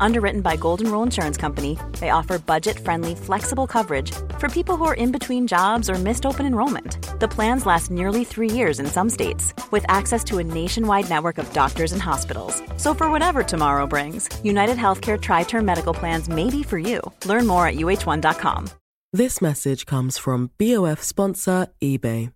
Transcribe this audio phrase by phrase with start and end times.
[0.00, 4.84] Underwritten by Golden Rule Insurance Company, they offer budget friendly, flexible coverage for people who
[4.84, 6.98] are in between jobs or missed open enrollment.
[7.20, 11.38] The plans last nearly three years in some states, with access to a nationwide network
[11.38, 12.62] of doctors and hospitals.
[12.76, 17.00] So, for whatever tomorrow brings, United Healthcare Tri Term Medical Plans may be for you.
[17.24, 18.68] Learn more at uh1.com.
[19.12, 22.32] This message comes from BOF sponsor eBay.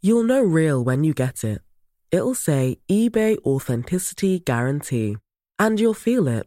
[0.00, 1.60] You'll know real when you get it.
[2.10, 5.16] It'll say eBay Authenticity Guarantee.
[5.58, 6.46] And you'll feel it.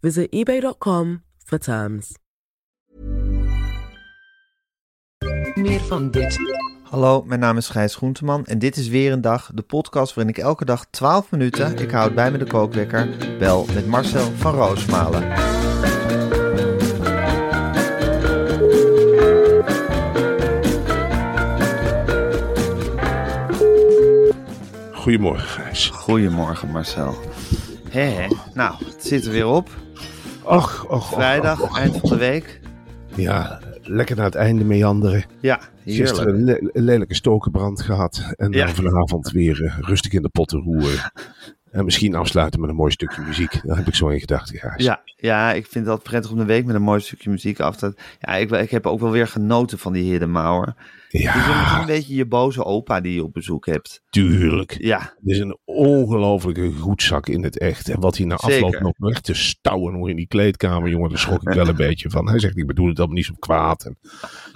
[0.00, 2.14] Visit eBay.com for terms.
[5.54, 6.38] Meer van dit.
[6.82, 10.34] Hallo, mijn naam is Gijs Groenteman en dit is weer een dag, de podcast waarin
[10.34, 14.54] ik elke dag 12 minuten, ik houd bij me de kookwekker, bel met Marcel van
[14.54, 15.54] Roosmalen.
[24.92, 25.88] Goedemorgen, Gijs.
[25.88, 27.14] Goedemorgen Marcel.
[27.90, 28.28] Hé, hé.
[28.54, 29.70] nou, het zit er weer op.
[30.46, 31.78] Och, Vrijdag, och, och.
[31.78, 32.60] eind van de week.
[33.14, 35.24] Ja, lekker naar het einde meanderen.
[35.40, 38.22] Ja, Gisteren een, le- een lelijke stokenbrand gehad.
[38.36, 38.68] En dan Ja.
[38.68, 41.12] vanavond weer eh, rustig in de potten roeren.
[41.70, 43.60] En misschien afsluiten met een mooi stukje muziek.
[43.62, 44.84] Daar heb ik zo in gedachten, Gijs.
[44.84, 47.76] Ja, ja, ik vind dat prettig om de week met een mooi stukje muziek af
[47.76, 47.94] te...
[48.20, 50.74] Ja, ik, ik heb ook wel weer genoten van die Hidden Mauer.
[51.18, 54.02] Ja, Het is een beetje je boze opa die je op bezoek hebt.
[54.10, 54.76] tuurlijk.
[54.78, 57.88] Ja, Het is een ongelofelijke goedzak in het echt.
[57.88, 58.64] En wat hij na Zeker.
[58.64, 61.76] afloop nog weg te stouwen nog in die kleedkamer, jongen, daar schrok ik wel een
[61.76, 62.28] beetje van.
[62.28, 63.84] Hij zegt, ik bedoel het allemaal niet zo kwaad.
[63.84, 63.98] En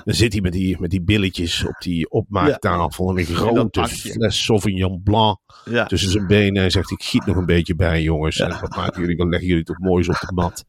[0.05, 4.45] dan zit hij met die, met die billetjes op die opmaaktafel en een grote fles
[4.45, 5.85] Sauvignon Blanc ja.
[5.87, 6.63] tussen zijn benen.
[6.63, 8.39] En zegt, ik giet nog een beetje bij, jongens.
[8.41, 10.65] En wat maken jullie, dan leggen jullie toch moois op de mat.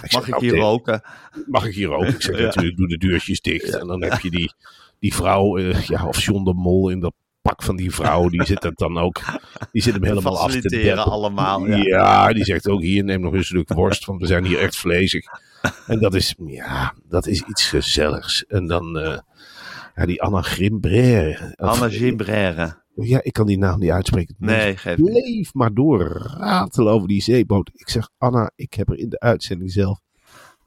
[0.00, 1.02] Mag zeg, ik nou, hier roken?
[1.46, 2.04] Mag ik hier ook?
[2.04, 3.78] Ik zeg natuurlijk, doe de deurtjes dicht.
[3.78, 4.52] En dan heb je die,
[5.00, 8.28] die vrouw, eh, ja, of John de Mol in dat pak van die vrouw.
[8.28, 9.20] Die zit het dan ook,
[9.72, 11.04] die zit hem helemaal af te deppen.
[11.04, 11.66] allemaal.
[11.66, 11.76] Ja.
[11.76, 12.32] Ja.
[12.32, 15.24] die zegt ook hier, neem nog een stuk worst, want we zijn hier echt vlezig.
[15.86, 18.46] En dat is, ja, dat is iets gezelligs.
[18.46, 19.18] En dan, eh,
[19.94, 21.52] ja, die Anna Grimbraire.
[21.56, 22.78] Anna Gimbrère.
[22.94, 24.34] Ja, ik kan die naam niet uitspreken.
[24.38, 25.10] Nee, geef niet.
[25.10, 27.70] Bleef maar door ratelen over die zeeboot.
[27.74, 29.98] Ik zeg, Anna, ik heb er in de uitzending zelf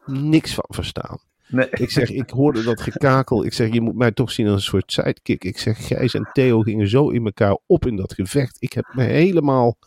[0.06, 1.20] niks van verstaan.
[1.54, 1.68] Nee.
[1.72, 3.46] Ik zeg, ik hoorde dat gekakel.
[3.46, 5.44] Ik zeg, je moet mij toch zien als een soort sidekick.
[5.44, 8.58] Ik zeg, Gijs en Theo gingen zo in elkaar op in dat gevecht.
[8.60, 9.78] Ik heb me helemaal...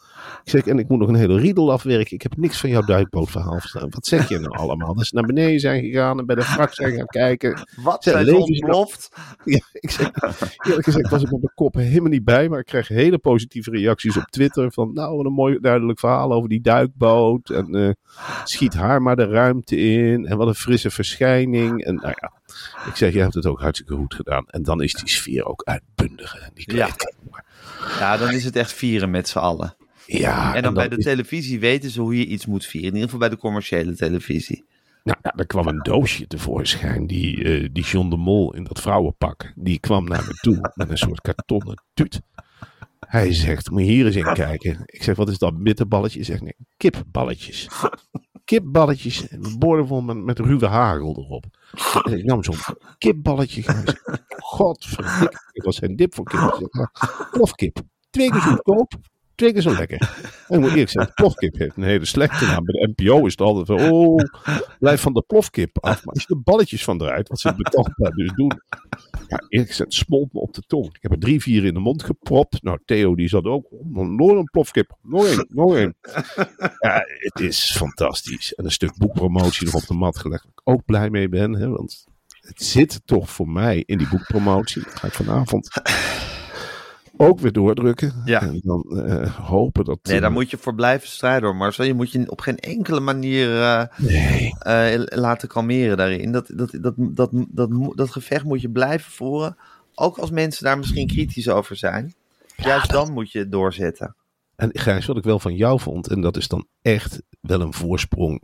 [0.45, 2.15] Ik zeg, en ik moet nog een hele riedel afwerken.
[2.15, 3.91] Ik heb niks van jouw duikbootverhaal verstaan.
[3.91, 4.95] Wat zeg je nou allemaal?
[4.95, 7.67] Dat ze naar beneden zijn gegaan en bij de wrak zijn gaan kijken.
[7.77, 9.09] Wat Zijn ze ontploft?
[9.45, 10.11] Ja, ik zeg,
[10.67, 12.49] eerlijk gezegd was ik met mijn kop helemaal niet bij.
[12.49, 14.73] Maar ik kreeg hele positieve reacties op Twitter.
[14.73, 17.51] Van nou, wat een mooi duidelijk verhaal over die duikboot.
[17.51, 17.91] En eh,
[18.45, 20.27] schiet haar maar de ruimte in.
[20.27, 21.85] En wat een frisse verschijning.
[21.85, 22.33] En nou ja,
[22.89, 24.45] ik zeg, je hebt het ook hartstikke goed gedaan.
[24.47, 26.33] En dan is die sfeer ook uitbundig.
[26.33, 26.89] hè, Die Ja.
[27.99, 29.77] Ja, dan is het echt vieren met z'n allen.
[30.07, 30.55] Ja.
[30.55, 32.89] En dan bij de is- televisie weten ze hoe je iets moet vieren.
[32.89, 34.65] In ieder geval bij de commerciële televisie.
[35.05, 37.07] Nou, ja, er kwam een doosje tevoorschijn.
[37.07, 39.53] Die, eh, die John de Mol in dat vrouwenpak.
[39.55, 42.21] Die kwam naar me toe met een soort kartonnen tuut.
[43.01, 44.83] Hij zegt, moet je hier eens in kijken.
[44.87, 46.17] Ik zeg, wat is dat bitterballetje?
[46.19, 47.69] Hij zegt, nee, kipballetjes.
[48.45, 49.27] Kipballetjes,
[49.59, 51.45] boordevol met, met ruwe hagel erop.
[52.05, 52.55] En ik nam zo'n
[52.99, 53.63] kipballetje.
[54.29, 56.69] Godverdikke, ik was zijn dip voor kip.
[57.31, 57.79] Plofkip,
[58.11, 58.93] twee keer zo goedkoop,
[59.37, 60.01] twee keer zo lekker.
[60.49, 62.65] En ik moet eerlijk zeggen, plofkip heeft een hele slechte naam.
[62.65, 64.25] Bij de NPO is het altijd van, oh,
[64.79, 66.05] blijf van de plofkip af.
[66.05, 68.61] Maar als je de balletjes van eruit, wat ze betaalbaar dus doen.
[69.29, 70.87] Ja, eerlijk gezegd, smolt me op de tong.
[70.87, 72.63] Ik heb er drie, vier in de mond gepropt.
[72.63, 74.97] Nou, Theo die zat ook, nog een plofkip.
[75.03, 75.97] Nog één, nog één.
[76.79, 78.55] Ja, het is fantastisch.
[78.55, 80.43] En een stuk boekpromotie nog op de mat gelegd.
[80.43, 82.07] Waar ik ook blij mee ben, hè, want
[82.41, 84.83] het zit toch voor mij in die boekpromotie.
[84.83, 85.69] Dat ga ik vanavond
[87.17, 88.23] ook weer doordrukken.
[88.25, 88.41] Ja.
[88.41, 89.99] En dan eh, hopen dat...
[90.03, 91.85] Nee, daar eh, moet je voor blijven strijden hoor, Marcel.
[91.85, 94.53] Je moet je op geen enkele manier eh, Nee.
[95.05, 96.33] laten kalmeren daarin.
[96.33, 99.57] Dat, dat, dat, dat, dat, dat gevecht moet je blijven voeren.
[99.95, 102.15] Ook als mensen daar misschien kritisch over zijn.
[102.57, 104.15] Juist dan moet je het doorzetten.
[104.57, 107.73] En Gijs, wat ik wel van jou vond, en dat is dan echt wel een
[107.73, 108.43] voorsprong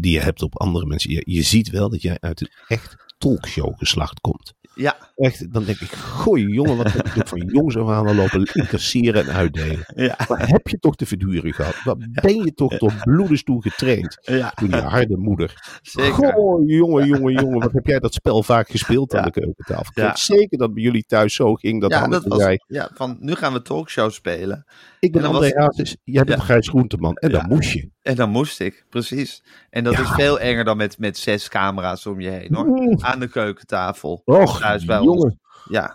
[0.00, 1.10] die je hebt op andere mensen.
[1.10, 4.54] Je, je ziet wel dat jij uit een echt talkshow geslacht komt.
[4.74, 8.14] Ja, Echt, dan denk ik, gooi jongen, wat heb je toch van jongens af aan
[8.16, 9.84] lopen incasseren en uitdelen.
[9.94, 11.82] ja, Wat heb je toch te verduren gehad?
[11.84, 14.18] Wat ben je toch door bloedens toe getraind?
[14.20, 14.52] ja.
[14.60, 15.78] Door die harde moeder.
[15.82, 16.32] Zeker.
[16.32, 17.60] Goh, jongen, jongen, jongen.
[17.60, 19.86] Wat heb jij dat spel vaak gespeeld aan de keukentafel?
[19.90, 20.06] Ik Ja.
[20.06, 21.80] weet zeker dat bij jullie thuis zo ging.
[21.80, 24.64] Dat ja, dat was, zei, ja, van nu gaan we talkshow spelen.
[25.00, 26.42] ik ben André was- Hazes, jij bent.
[26.42, 27.14] Gijs Groenteman.
[27.16, 27.92] En dan moest je.
[28.02, 29.42] En dan moest ik, precies.
[29.70, 32.66] En dat is veel enger dan met, met zes camera's om je heen hoor.
[32.66, 33.04] Oeh.
[33.04, 34.22] Aan de keukentafel.
[34.24, 35.22] Och, Thuis bij jongen.
[35.24, 35.34] ons.
[35.68, 35.94] Ja,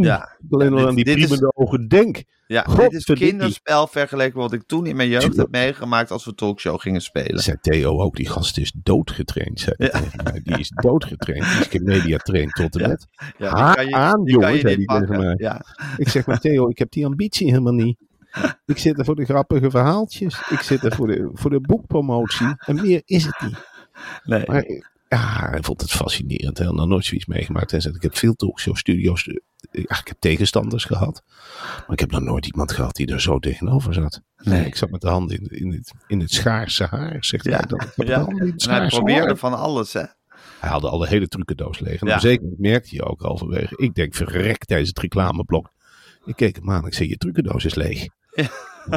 [0.00, 0.36] ja.
[0.38, 2.22] Ik alleen al aan die priemende ogen denk.
[2.46, 6.24] Ja, dit is kinderspel vergeleken met wat ik toen in mijn jeugd heb meegemaakt als
[6.24, 7.42] we talkshow gingen spelen.
[7.42, 9.60] Zei Theo ook, die gast is doodgetraind.
[9.60, 9.98] Zei hij Ja.
[10.00, 10.40] tegen mij.
[10.44, 11.70] Die is doodgetraind.
[11.70, 13.06] Die is trained tot en met.
[13.38, 13.50] Ja,
[13.90, 15.34] aan, jongen, zei die tegen mij.
[15.38, 15.64] Ja,
[15.96, 17.96] Ik zeg maar Theo, ik heb die ambitie helemaal niet.
[18.66, 20.40] Ik zit er voor de grappige verhaaltjes.
[20.50, 22.46] Ik zit er voor de, voor de boekpromotie.
[22.58, 23.58] En meer is het niet.
[24.24, 24.44] nee.
[24.46, 24.64] Maar
[25.08, 26.58] ja, hij vond het fascinerend.
[26.58, 27.72] Hij had nog nooit zoiets meegemaakt.
[27.72, 29.26] Ik heb veel talkshow-studio's.
[29.26, 29.34] eh,
[29.70, 31.22] Ja, ik heb tegenstanders gehad.
[31.62, 34.20] Maar ik heb nog nooit iemand gehad die er zo tegenover zat.
[34.42, 34.66] Nee.
[34.66, 37.56] Ik zat met de handen in, in, het, in het schaarse haar, zegt Ja.
[37.56, 37.80] hij dan.
[37.96, 38.24] Ik Ja.
[38.24, 39.36] de in het En hij probeerde haar.
[39.36, 40.02] van alles, hè?
[40.60, 42.00] Hij haalde alle hele trucendoos leeg.
[42.00, 42.18] En Ja.
[42.18, 43.76] zeker merkte je ook halverwege.
[43.76, 45.72] Ik denk, verrek tijdens het reclameblok.
[46.24, 46.86] Ik keek hem aan.
[46.86, 48.06] Ik zei, je trucendoos is leeg.
[48.34, 48.48] Ja.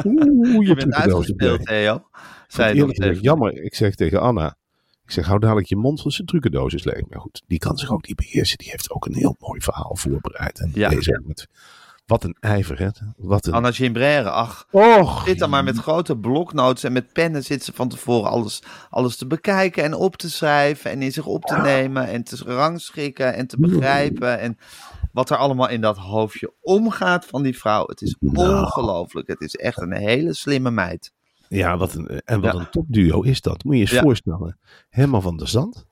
[0.04, 1.94] Oeh, Je bent uitgespeeld, Theo.
[1.94, 2.02] Ik
[2.48, 3.62] Zei eerlijk jammer.
[3.64, 4.56] Ik zeg tegen Anna.
[5.04, 7.02] Ik zeg, hou dadelijk je mond, want zijn trucendoos is leeg.
[7.08, 8.58] Maar goed, die kan zich ook niet beheersen.
[8.58, 10.60] Die heeft ook een heel mooi verhaal voorbereid.
[10.60, 10.88] En Ja.
[10.88, 11.48] deze met,
[12.06, 12.88] wat een ijver, hè.
[13.16, 13.52] Wat een...
[13.52, 14.66] Anna Gimbrère, ach.
[14.70, 18.62] Och, Zit dan maar met grote bloknotes en met pennen zit ze van tevoren alles,
[18.90, 22.36] alles te bekijken en op te schrijven en in zich op te nemen en te
[22.44, 24.38] rangschikken en te begrijpen.
[24.38, 24.58] En
[25.12, 27.86] wat er allemaal in dat hoofdje omgaat van die vrouw.
[27.86, 28.60] Het is Nou.
[28.60, 29.28] ongelooflijk.
[29.28, 31.12] Het is echt een hele slimme meid.
[31.56, 32.58] Ja, wat een, en wat Ja.
[32.60, 33.64] een topduo is dat.
[33.64, 34.00] Moet je eens Ja.
[34.02, 34.58] voorstellen.
[34.88, 35.84] Herman van der Zand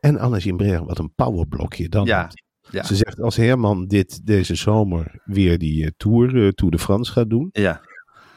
[0.00, 0.84] en Anna Gimbrère.
[0.84, 2.04] Wat een powerblokje dan.
[2.06, 2.42] Ja, heeft.
[2.70, 2.82] ja.
[2.82, 7.12] Ze zegt, als Herman dit deze zomer weer die eh, tour, eh, Tour de France
[7.12, 7.48] gaat doen.
[7.52, 7.80] Ja.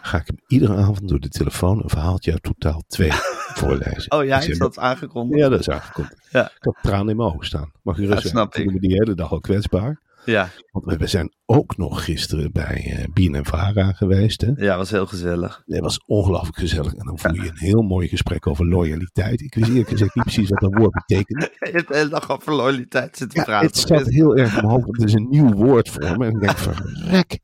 [0.01, 3.09] Ga ik hem iedere avond door de telefoon een verhaaltje uit totaal 2
[3.59, 4.12] voorlezen.
[4.12, 5.39] Oh ja, is dat aangekondigd?
[5.41, 6.27] Ja, dat is aangekondigd.
[6.31, 6.45] Ja.
[6.45, 7.71] Ik had tranen in mijn ogen staan.
[7.83, 8.71] Mag je rustig snap Ik ik.
[8.74, 10.01] me die hele dag al kwetsbaar.
[10.31, 14.41] Ja, Want we- zijn ook nog gisteren bij eh Bien en Vara geweest.
[14.41, 14.51] Hè?
[14.56, 15.62] ja, was heel gezellig.
[15.65, 16.94] Dat was ongelooflijk gezellig.
[16.94, 19.41] En dan voel je een heel mooi gesprek over loyaliteit.
[19.41, 21.51] Ik wist eerlijk gezegd niet precies wat dat woord betekende.
[21.59, 23.68] Je hebt de hele dag over loyaliteit zitten Ja, praten.
[23.68, 24.88] het zat heel erg hoofd.
[24.88, 26.25] Het is een nieuw woord voor me.
[26.25, 27.39] En ik denk, verrek.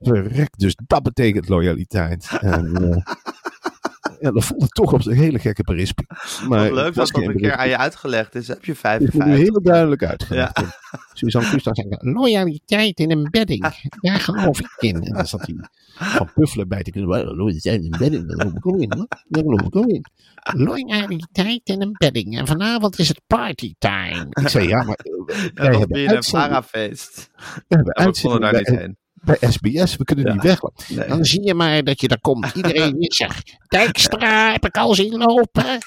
[0.00, 0.58] Verrek.
[0.58, 2.28] Dus dat betekent loyaliteit.
[2.40, 2.96] En, eh,
[4.20, 6.08] ja, dat voelde toch op een hele gekke berisping.
[6.48, 8.48] Maar leuk dat dat een keer aan je uitgelegd is.
[8.48, 9.36] Heb je Het is nu 55.
[9.36, 10.60] heel duidelijk uitgelegd.
[11.12, 13.66] Suzanne Kuster zei, loyaliteit in een bedding.
[14.00, 15.02] Daar geloof ik in.
[15.02, 15.56] En dan zat hij
[15.94, 17.10] van puffelen bij te kunnen.
[17.10, 18.88] "Wel, Loyaliteit in een bedding, daar geloof ik ook in.
[19.28, 20.04] Daar geloof ik ook in.
[20.52, 22.38] Loyaliteit in een bedding.
[22.38, 24.26] En vanavond is het partytime.
[24.30, 27.30] Ik zei, ja, maar eh, wij Dat hebben een parafeest.
[27.68, 27.94] we hebben
[28.78, 29.96] Ja, bij, SBS.
[29.96, 30.32] We kunnen Ja.
[30.32, 30.88] niet.
[30.88, 31.08] Nee.
[31.08, 32.52] Dan zie je maar dat je daar komt.
[32.54, 33.42] Iedereen is er.
[33.68, 35.78] Dijkstra heb ik al zien lopen.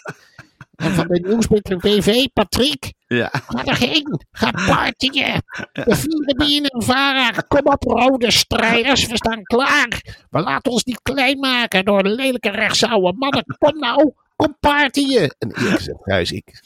[0.75, 2.93] En van de Nieuwsmiddelen BV, Patrick.
[3.07, 4.21] Ja, Ga erheen.
[4.31, 5.43] Ga partyen.
[5.73, 7.29] De vierde bieren en vara.
[7.47, 9.07] Kom op, rode strijders.
[9.07, 10.01] We staan klaar.
[10.29, 13.43] We laten ons niet klein maken door lelijke rechtsouwe mannen.
[13.57, 14.13] Kom nou.
[14.43, 15.35] Kom partyen.
[15.39, 16.63] En eerlijk gezegd, Gijs, ik,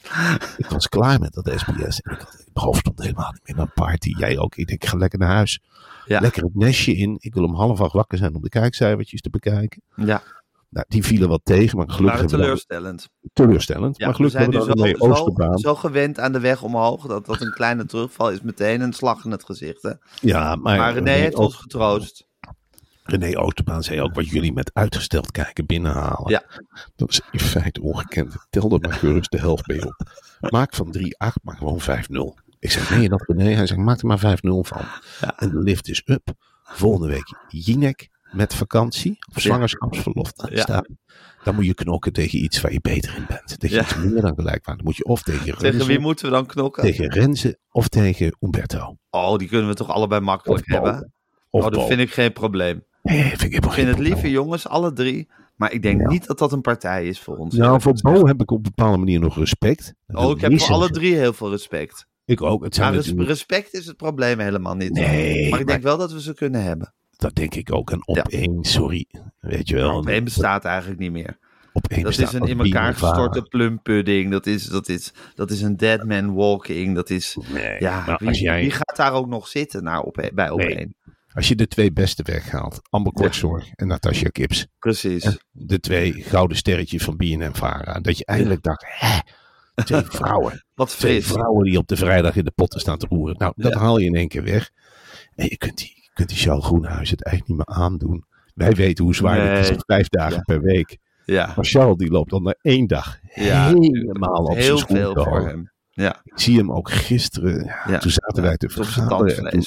[0.58, 2.00] ik was klaar met dat SBS.
[2.02, 4.14] En ik had, mijn hoofd stond helemaal niet meer naar party.
[4.18, 4.56] Jij ook.
[4.56, 5.62] Ik denk, ik ga lekker naar huis.
[6.06, 6.20] Ja.
[6.20, 7.16] Lekker het nestje in.
[7.20, 9.82] Ik wil om half acht wakker zijn om de kijkcijfertjes te bekijken.
[9.96, 10.22] ja.
[10.70, 13.10] Nou, die vielen wat tegen, maar gelukkig Maar hebben we dan- teleurstellend.
[13.34, 13.98] teleurstellend.
[13.98, 15.58] Ja, maar we gelukkig zijn hebben we zo, dan zo, Oosterbaan.
[15.58, 19.26] zo gewend aan de weg omhoog dat, dat een kleine terugval is meteen een slag
[19.26, 19.82] in het gezicht.
[19.82, 19.92] Hè?
[20.22, 22.27] Ja, maar, Maar René heeft ons getroost.
[23.08, 26.32] René Oosterbaan zei ook wat jullie met uitgesteld kijken binnenhalen.
[26.32, 26.44] Ja.
[26.96, 28.36] Dat is in feite ongekend.
[28.50, 30.02] Tel er maar gerust de helft bij op.
[30.40, 31.02] Maak van 3-8,
[31.44, 31.86] maar gewoon 5-0.
[32.60, 33.54] Ik zeg, je dat René?
[33.54, 34.82] Hij zegt, maak er maar 5-0 van.
[35.22, 35.38] Ja.
[35.38, 36.34] En de lift is up.
[36.64, 40.62] Volgende week Jinek met vakantie of zwangerschapsverlof Ja.
[40.62, 40.88] staat.
[41.44, 43.60] Dan moet je knokken tegen iets waar je beter in bent.
[43.60, 43.82] Dat je Ja.
[43.82, 44.78] iets meer dan gelijk maakt.
[44.78, 46.84] Dan moet je of tegen Tegen Renze, wie moeten we dan knokken?
[46.84, 48.98] tegen Renze of tegen Umberto.
[49.10, 51.12] Oh, die kunnen we toch allebei makkelijk Of hebben?
[51.50, 52.84] Of oh, dat vind ik geen probleem.
[53.08, 54.26] Vind ik vind het probleem.
[54.32, 55.28] jongens, alle drie.
[55.56, 56.08] Maar ik denk Ja.
[56.08, 57.56] niet dat dat een partij is voor ons.
[57.56, 57.94] Nou, voor.
[58.02, 59.94] Bo heb ik op een bepaalde manier nog respect.
[60.08, 62.08] Dat Oh, ik heb voor alle drie heel veel respect.
[62.26, 62.64] Ik ook.
[62.64, 64.92] Het zijn Maar res- natuurlijk- respect is het probleem helemaal niet.
[64.92, 66.94] Nee, maar ik denk wel dat we ze kunnen hebben.
[67.18, 67.92] Dat denk ik ook.
[67.92, 68.24] En op Ja.
[68.24, 69.06] één, sorry.
[69.40, 69.98] Weet je wel.
[69.98, 71.38] Op één bestaat eigenlijk niet meer.
[71.74, 74.32] Op één Dat is een in elkaar gestorte plumpudding.
[74.32, 76.96] Dat is, dat, is, dat is een dead man walking.
[76.96, 80.30] Dat is, Nee, ja, wie, als jij- wie gaat daar ook nog zitten naar op,
[80.34, 80.96] bij op Nee.
[81.38, 82.80] Als je de twee beste weghaalt.
[82.90, 84.68] Amber Kortzorg en Natasja Kips.
[84.80, 85.38] Precies.
[85.52, 88.00] De twee gouden sterretjes van BNN Vara.
[88.00, 88.84] Dat je eindelijk dacht.
[88.88, 89.20] Hè,
[89.84, 90.66] Twee vrouwen.
[90.74, 91.32] Wat Twee fris.
[91.34, 93.36] vrouwen die op de vrijdag in de potten staan te roeren.
[93.38, 93.80] Nou, dat Ja.
[93.80, 94.70] haal je in één keer weg.
[95.36, 98.26] En je kunt die, je kunt die Charles Groenhuis het eigenlijk niet meer aandoen.
[98.54, 99.70] Wij weten hoe zwaar het is.
[99.70, 99.78] Nee.
[99.86, 100.42] Vijf dagen Ja.
[100.42, 100.98] per week.
[101.26, 105.12] Ja, Maar Charles die loopt dan na één dag Ja, helemaal op heel zijn veel
[105.12, 105.72] schoen voor hem.
[105.90, 107.64] Ja, Ik zie hem ook gisteren.
[107.66, 107.98] Ja, Ja.
[107.98, 109.50] Toen zaten wij te vergaderen.
[109.52, 109.64] Toen.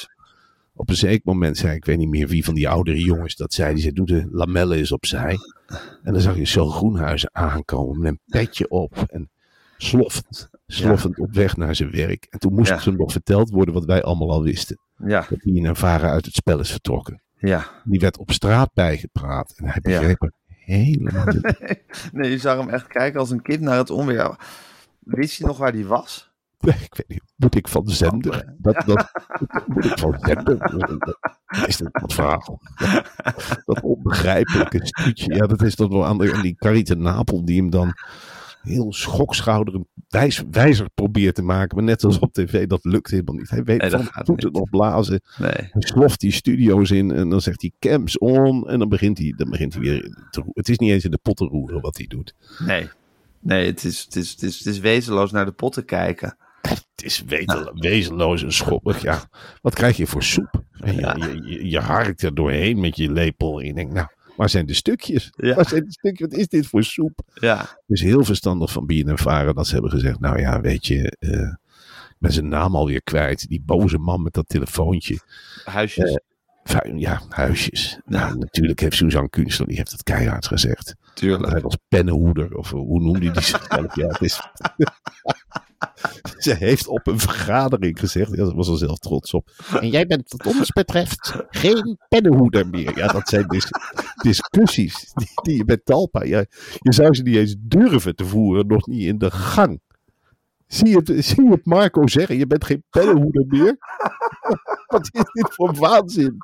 [0.81, 3.53] Op een zeker moment zei ik weet niet meer wie van die oudere jongens dat
[3.53, 3.73] zei.
[3.75, 5.37] Die zei, doe de lamellen eens opzij.
[6.03, 9.05] En dan zag je Charles Groenhuizen aankomen met een petje op.
[9.07, 9.31] En
[9.77, 12.27] sloffend, sloffend op weg naar zijn werk.
[12.31, 12.79] En toen moest Ja.
[12.83, 14.79] hem nog verteld worden wat wij allemaal al wisten.
[15.07, 17.23] Ja, Dat hij in Vara uit het spel is vertrokken.
[17.39, 17.71] ja.
[17.85, 19.53] Die werd op straat bijgepraat.
[19.57, 21.55] En hij begreep er helemaal niet.
[22.13, 24.37] Nee, je zag hem echt kijken als een kind naar het onweer.
[24.99, 26.30] Wist je nog waar die was?
[26.67, 27.23] Ik weet niet.
[27.37, 28.55] Moet ik van de zender?
[28.59, 29.11] Dat, dat,
[29.67, 30.59] moet ik van de zender?
[31.47, 32.61] Wat Is dat wat verhaal?
[33.65, 35.35] Dat onbegrijpelijke stuutje.
[35.35, 37.93] Ja, dat is toch wel aan, de, aan die Carita Napel die hem dan
[38.63, 41.77] heel schokschouderend wijs, wijzer probeert te maken.
[41.77, 43.51] Maar net als op tv, dat lukt helemaal niet.
[43.51, 44.59] Hij weet Nee, dat van voeten niet.
[44.59, 45.21] nog blazen.
[45.39, 45.51] Nee.
[45.53, 48.69] Hij sloft die studio's in en dan zegt hij cams on.
[48.69, 50.53] En dan begint hij, dan begint hij weer te roeren.
[50.55, 52.35] Het is niet eens in de pot te roeren wat hij doet.
[52.59, 52.89] Nee.
[53.43, 56.37] Nee, het is, het, is, het, is, het is wezenloos naar de potten kijken.
[56.61, 57.23] Het is
[57.75, 59.03] wezenloos en schoppig.
[59.03, 59.29] Ja,
[59.63, 60.63] wat krijg je voor soep?
[60.81, 63.61] En je, je, je, je harkt er doorheen met je lepel.
[63.61, 65.33] En je denkt, nou, waar zijn de stukjes?
[65.37, 65.55] Ja.
[65.55, 66.29] Waar zijn de stukjes?
[66.29, 67.21] Wat is dit voor soep?
[67.35, 70.61] Ja, Het is heel verstandig van Bien en Varen dat ze hebben gezegd, nou ja,
[70.61, 71.41] weet je, eh,
[72.11, 73.49] ik ben zijn naam alweer kwijt.
[73.49, 75.19] Die boze man met dat telefoontje.
[75.65, 76.19] huisjes.
[76.65, 77.99] Vu- Ja, huisjes.
[78.05, 80.95] Nou, natuurlijk heeft Suzanne Kunstler, die heeft het keihard gezegd.
[81.15, 81.53] Tuurlijk.
[81.53, 83.95] hij was pennenhoeder, of hoe noemde hij zichzelf?
[83.97, 84.41] ja, het is...
[86.39, 89.51] Ze heeft op een vergadering gezegd, ja, ze was er zelf trots op.
[89.81, 92.99] En jij bent wat ons betreft geen pennenhoeder meer.
[92.99, 93.71] Ja, dat zijn dis-
[94.23, 96.45] discussies die, die je met Talpa, ja,
[96.79, 99.81] je zou ze niet eens durven te voeren, nog niet in de gang.
[100.71, 103.77] Zie je, het, zie het Marco zeggen, je bent geen pennenhoeder meer?
[104.87, 106.37] Wat is dit voor waanzin?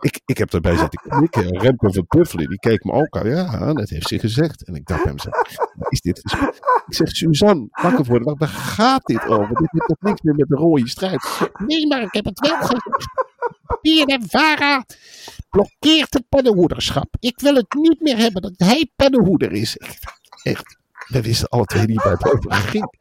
[0.00, 1.44] Ik, ik heb daarbij zitten knikken.
[1.44, 3.28] En Remco van Puffelen, die keek me ook aan.
[3.28, 4.64] Ja, dat heeft ze gezegd.
[4.64, 5.42] En ik dacht bij mezelf,
[5.88, 6.18] is dit?
[6.86, 8.38] Ik zeg, Suzanne, wakker worden.
[8.38, 9.48] Waar gaat dit over?
[9.48, 11.50] Dit heeft toch niks meer met de rode strijd?
[11.66, 13.06] Nee, maar ik heb het wel gezegd.
[13.80, 14.84] Pier en Vara
[15.50, 17.16] blokkeert het pennenhoederschap.
[17.20, 19.76] Ik wil het niet meer hebben dat hij pennenhoeder is.
[20.42, 20.84] Echt.
[21.06, 22.92] Wij wisten alle twee niet waar het over ging.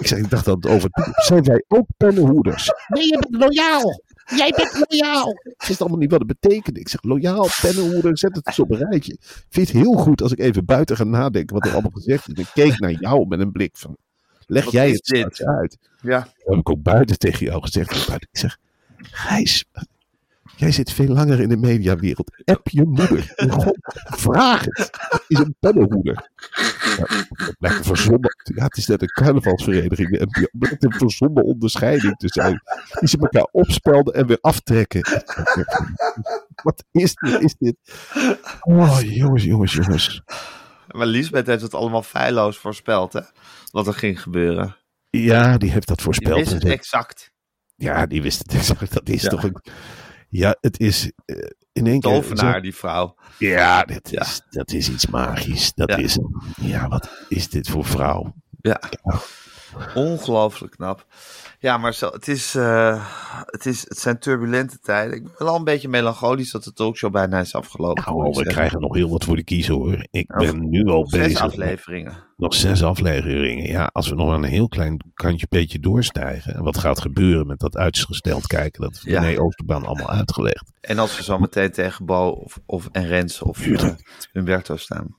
[0.00, 0.90] Ik zei, ik dacht dat het over...
[1.24, 2.70] Zijn wij ook pennenhoeders?
[2.88, 4.02] Nee, je bent loyaal.
[4.36, 5.30] Jij bent loyaal.
[5.42, 6.80] Ik wist allemaal niet wat het betekende.
[6.80, 9.12] Ik zeg, loyaal, pennenhoeder, zet het eens op een rijtje.
[9.12, 12.28] Ik vind het heel goed als ik even buiten ga nadenken wat er allemaal gezegd
[12.28, 12.34] is.
[12.34, 13.96] En ik keek naar jou met een blik van,
[14.46, 15.44] leg Wat jij het dit?
[15.44, 15.78] uit.
[16.02, 18.08] Ja, Dat heb ik ook buiten tegen jou gezegd.
[18.08, 18.58] Ik zeg,
[18.96, 19.64] Gijs,
[20.56, 22.42] jij zit veel langer in de mediawereld.
[22.44, 23.32] App je moeder.
[23.48, 24.78] God, vraag het.
[25.08, 26.30] Het is een pennenhoeder.
[27.58, 28.34] Een verzonnen.
[28.54, 30.18] Ja, het is net een carnavalsvereniging.
[30.18, 32.62] En het blijkt een verzonnen onderscheiding te zijn.
[33.00, 35.00] Die ze elkaar opspelden en weer aftrekken.
[36.62, 37.40] Wat is dit?
[37.42, 37.76] Is dit?
[38.60, 40.22] Oh, jongens, jongens, jongens.
[40.88, 43.20] maar Lisbeth heeft het allemaal feilloos voorspeld, hè?
[43.70, 44.76] Wat er ging gebeuren.
[45.10, 46.38] Ja, die heeft dat voorspeld.
[46.38, 47.30] wist het exact.
[47.76, 48.92] Ja, die wist het exact.
[48.92, 49.28] Dat is Ja.
[49.28, 49.56] toch een...
[50.30, 51.36] Ja, het is eh,
[51.72, 52.12] in één keer...
[52.12, 53.14] Tovenaar, die vrouw.
[53.38, 54.20] Ja, dat Ja.
[54.20, 55.72] is, dat is iets magisch.
[55.74, 55.96] Dat Ja.
[55.96, 56.18] is...
[56.60, 58.34] Ja, wat is dit voor vrouw?
[58.60, 58.80] Ja.
[59.94, 61.06] Ongelooflijk knap.
[61.58, 63.06] Ja, maar zo, het, is, eh,
[63.46, 65.16] het, is, het zijn turbulente tijden.
[65.16, 68.04] Ik ben wel een beetje melancholisch dat de talkshow bijna is afgelopen.
[68.06, 68.52] Nou, we zeggen.
[68.52, 70.06] krijgen nog heel wat voor de kiezer hoor.
[70.10, 71.40] Ik ben nu al Zes bezig.
[71.40, 72.28] afleveringen.
[72.36, 73.66] Nog zes afleveringen.
[73.66, 76.54] Ja, als we nog een heel klein kantje beetje doorstijgen.
[76.54, 78.82] En wat gaat gebeuren met dat uitgesteld kijken.
[78.82, 79.20] Dat heeft Ja.
[79.20, 80.70] René Oosterbaan allemaal uitgelegd.
[80.80, 83.90] En als we zo meteen tegen Bo of, of en Rens of uh,
[84.32, 85.18] Humberto staan.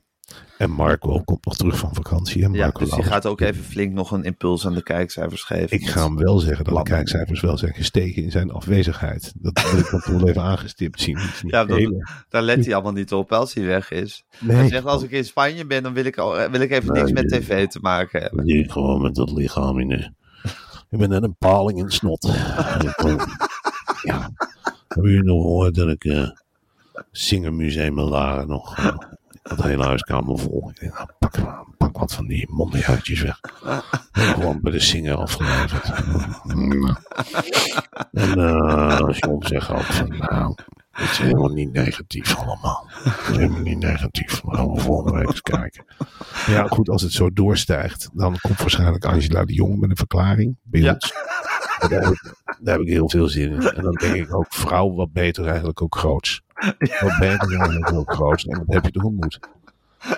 [0.58, 2.44] En Marco komt nog terug van vakantie.
[2.44, 3.08] En Ja, Marco dus die Lauwers.
[3.14, 5.76] gaat ook even flink nog een impuls aan de kijkcijfers geven.
[5.80, 9.32] Ik ga hem wel zeggen dat de kijkcijfers wel zijn gestegen in zijn afwezigheid.
[9.36, 11.18] Dat wil ik dan toch wel even aangestipt zien.
[11.46, 14.24] Ja, dat- Daar let hij allemaal niet op als hij weg is.
[14.40, 14.56] Nee.
[14.56, 17.12] Hij zegt, als ik in Spanje ben, dan wil ik, al- wil ik even niks
[17.12, 18.46] met tv te maken hebben.
[18.46, 20.12] Ik gewoon met dat lichaam in de...
[20.90, 22.22] Ik ben net een paling in snot.
[24.02, 24.30] ja.
[24.88, 26.28] Hebben jullie nog gehoord dat ik eh
[27.12, 28.76] Singermuseum Laren nog...
[28.78, 28.96] eh,
[29.42, 30.70] dat hele huiskamer vol.
[30.70, 33.40] Ik denk, nou, pak, pak wat van die mondehuidjes weg.
[34.12, 35.90] Gewoon bij de Singer afgeleverd.
[38.12, 40.54] en eh John zegt ook van, nou...
[40.92, 42.88] Het is helemaal niet negatief allemaal.
[42.88, 44.40] Het is helemaal niet negatief.
[44.44, 45.84] We gaan we volgende week eens kijken.
[46.46, 50.56] Ja, goed, als het zo doorstijgt, dan komt waarschijnlijk Angela de Jong met een verklaring
[50.62, 50.98] bij Ja.
[51.90, 53.60] Daar heb, ik, daar heb ik heel veel zin in.
[53.62, 56.42] En dan denk ik ook, vrouw, wat beter eigenlijk ook groots.
[57.00, 58.44] Wat beter eigenlijk ook groots.
[58.44, 59.38] En dat heb je toch ontmoet.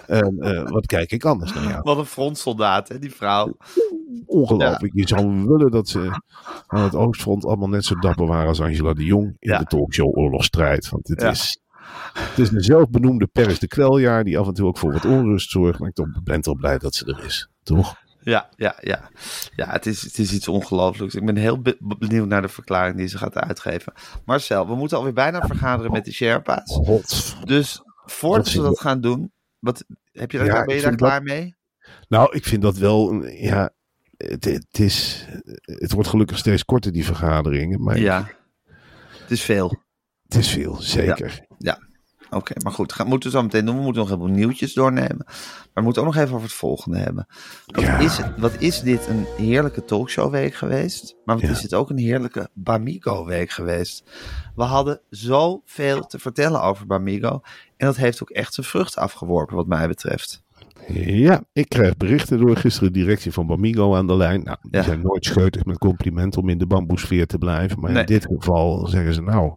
[0.06, 1.80] En eh, wat kijk ik anders naar jou?
[1.82, 3.56] Wat een frontsoldaat, hè, die vrouw.
[4.26, 4.92] Ongelooflijk.
[4.94, 6.10] Je zou willen dat ze
[6.66, 9.58] aan het Oostfront allemaal net zo dapper waren als Angela de Jong in Ja.
[9.58, 10.88] de talkshow Oorlogstrijd.
[10.88, 11.30] Want dit Ja.
[11.30, 11.58] is,
[12.12, 15.50] het is een zelfbenoemde Paris de Kweljaar die af en toe ook voor wat onrust
[15.50, 15.78] zorgt.
[15.78, 17.48] Maar ik toch- ben toch blij dat ze er is.
[17.62, 17.94] Toch?
[18.24, 19.10] Ja, ja, ja.
[19.56, 21.14] Ja, het is, het is iets ongelooflijks.
[21.14, 23.92] Ik ben heel be- benieuwd naar de verklaring die ze gaat uitgeven.
[24.24, 26.80] Marcel, we moeten alweer bijna vergaderen met de Sherpa's.
[27.44, 31.22] Dus voordat is- dat gaan doen, wat, heb je daar, Ja, ben je daar klaar
[31.22, 31.56] mee?
[32.08, 33.70] Nou, ik vind dat wel, ja,
[34.16, 35.26] het, het is,
[35.62, 37.82] het wordt gelukkig steeds korter die vergaderingen.
[37.82, 38.28] Maar Ja.
[39.20, 39.82] Het is veel.
[40.22, 41.46] het is veel, zeker.
[42.34, 43.76] Oké, maar goed, gaan, moeten we zo meteen doen.
[43.76, 45.22] We moeten nog heleboel nieuwtjes doornemen.
[45.26, 47.26] Maar we moeten ook nog even over het volgende hebben.
[47.66, 47.98] Wat, Ja.
[47.98, 51.16] is, wat is dit een heerlijke talkshowweek geweest?
[51.24, 51.50] Maar wat Ja.
[51.50, 54.04] is dit ook een heerlijke Bamigo-week geweest?
[54.56, 57.40] We hadden zoveel te vertellen over Bamigo.
[57.76, 60.42] En dat heeft ook echt zijn vrucht afgeworpen, wat mij betreft.
[60.92, 64.42] Ja, ik krijg berichten door gisteren de directie van Bamigo aan de lijn.
[64.42, 64.82] Nou, die Ja.
[64.82, 67.80] zijn nooit scheutig met complimenten om in de bamboesfeer te blijven.
[67.80, 68.00] Maar Nee.
[68.00, 69.54] in dit geval zeggen ze nou...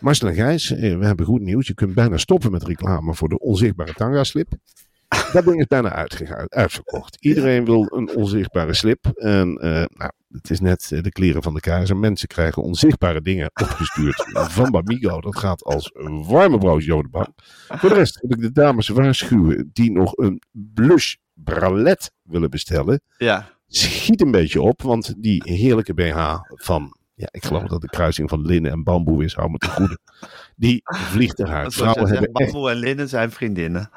[0.00, 1.66] Marcel en Gijs, eh, we hebben goed nieuws.
[1.66, 4.48] Je kunt bijna stoppen met reclame voor de onzichtbare tanga-slip.
[5.32, 7.16] Dat ding is bijna uitgegaan, uitverkocht.
[7.20, 9.06] Iedereen wil een onzichtbare slip.
[9.14, 11.96] En eh, nou, het is net eh, de kleren van de keizer.
[11.96, 15.20] Mensen krijgen onzichtbare dingen opgestuurd van Bamigo.
[15.20, 15.90] Dat gaat als
[16.26, 17.28] warme broodje door de bank.
[17.68, 23.00] Voor de rest wil ik de dames waarschuwen die nog een blush bralet willen bestellen.
[23.18, 27.88] Ja, Schiet een beetje op, want die heerlijke BH van, ja, ik geloof dat de
[27.88, 29.98] kruising van linnen en bamboe is, hou me te goede.
[30.56, 31.74] Die vliegt eruit.
[31.74, 33.90] Vrouwen hebben Bamboe en Linnen zijn vriendinnen.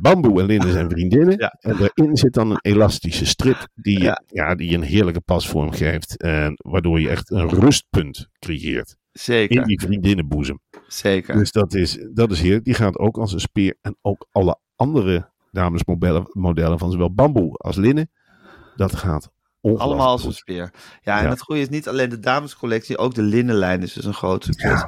[0.00, 1.38] bamboe en linnen zijn vriendinnen.
[1.38, 1.56] Ja.
[1.60, 4.22] En daarin zit dan een elastische strip die, Ja.
[4.26, 4.54] ja.
[4.54, 6.16] die een heerlijke pasvorm geeft.
[6.22, 10.60] En waardoor je echt een rustpunt creëert in Zeker, die vriendinnenboezem.
[10.88, 11.34] zeker.
[11.36, 12.64] Dus dat is, dat is heerlijk.
[12.64, 13.76] Die gaat ook als een speer.
[13.80, 18.10] En ook alle andere damesmodellen modellen van zowel bamboe als linnen.
[18.76, 19.30] Dat gaat
[19.74, 20.72] Allemaal als een speer.
[21.02, 21.30] Ja, en Ja.
[21.30, 24.84] het goede is niet alleen de damescollectie, ook de linnenlijn is dus een groot succes.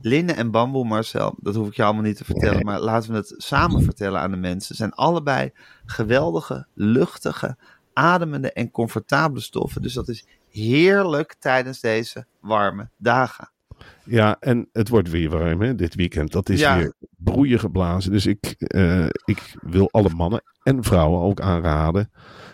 [0.00, 2.64] Linnen en bamboe, Marcel, dat hoef ik je allemaal niet te vertellen, Nee.
[2.64, 4.74] maar laten we het samen vertellen aan de mensen.
[4.76, 5.50] Zijn allebei
[5.84, 7.56] geweldige, luchtige,
[7.92, 9.82] ademende en comfortabele stoffen.
[9.82, 13.50] Dus dat is heerlijk tijdens deze warme dagen.
[14.04, 16.32] Ja, en het wordt weer warm hè, dit weekend.
[16.32, 16.76] Dat is Ja.
[16.78, 18.12] weer broeien geblazen.
[18.12, 22.10] Dus ik, eh, ik wil alle mannen en vrouwen ook aanraden.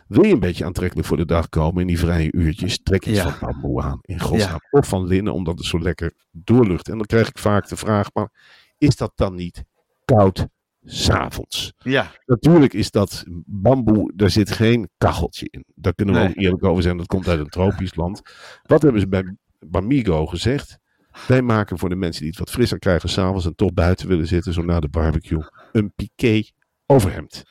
[0.09, 2.83] Wil je een beetje aantrekkelijk voor de dag komen in die vrije uurtjes?
[2.83, 3.31] Trek iets Ja.
[3.31, 3.99] van bamboe aan.
[4.03, 4.59] In godsnaam.
[4.71, 6.89] Of van linnen, omdat het zo lekker doorlucht.
[6.89, 8.31] En dan krijg ik vaak de vraag, maar
[8.79, 9.65] is dat dan niet
[10.05, 10.47] koud
[10.85, 11.73] s'avonds?
[11.79, 15.65] Ja, Natuurlijk is dat bamboe, daar zit geen kacheltje in.
[15.75, 16.29] Daar kunnen we Nee.
[16.31, 16.97] ook eerlijk over zijn.
[16.97, 18.21] Dat komt uit een tropisch land.
[18.63, 20.79] Wat hebben ze bij Bamigo gezegd?
[21.27, 24.27] Wij maken voor de mensen die het wat frisser krijgen s'avonds en toch buiten willen
[24.27, 26.43] zitten, zo na de barbecue, een piqué
[26.87, 27.43] overhemd.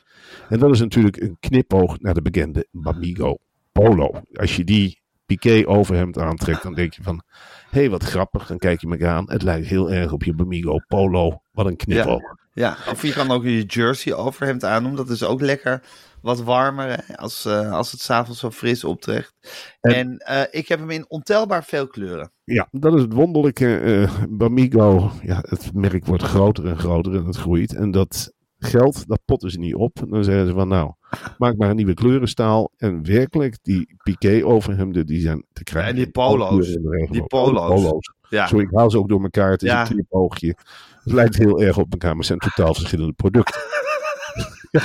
[0.50, 3.38] En dat is natuurlijk een knipoog naar de bekende Bamigo
[3.72, 4.22] polo.
[4.34, 7.22] Als je die piqué overhemd aantrekt, dan denk je van,
[7.70, 8.48] hé hey, wat grappig.
[8.48, 11.42] Dan kijk je me aan, het lijkt heel erg op je Bamigo polo.
[11.52, 12.22] Wat een knipoog.
[12.54, 12.78] ja.
[12.90, 14.96] Of je kan ook je jersey overhemd aandoen.
[14.96, 15.84] Dat is ook lekker
[16.22, 19.34] wat warmer hè, als, eh, als het s'avonds zo fris optrekt.
[19.82, 22.32] En- En, eh, ik heb hem in ontelbaar veel kleuren.
[22.44, 23.78] Ja, dat is het wonderlijke.
[23.78, 27.76] eh Bamigo, ja, het merk wordt groter en groter en het groeit.
[27.76, 29.98] En dat geld, dat potten ze niet op.
[30.10, 30.92] Dan zeggen ze van nou,
[31.38, 32.72] maak maar een nieuwe kleurenstaal.
[32.78, 35.90] En werkelijk, die piqué overhemden, die zijn te krijgen.
[35.92, 36.68] En die polo's.
[37.10, 37.68] Die polo's.
[37.82, 38.14] Polo's.
[38.30, 39.52] Ja, Sorry, ik haal ze ook door elkaar.
[39.52, 39.82] Het is Ja.
[39.82, 40.56] een knipoogje.
[41.04, 43.62] Het lijkt heel erg op elkaar, maar het zijn totaal verschillende producten.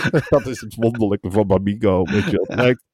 [0.29, 2.03] Dat is het wonderlijke van Bamigo.
[2.03, 2.45] Weet je, wel.
[2.47, 2.85] het lijkt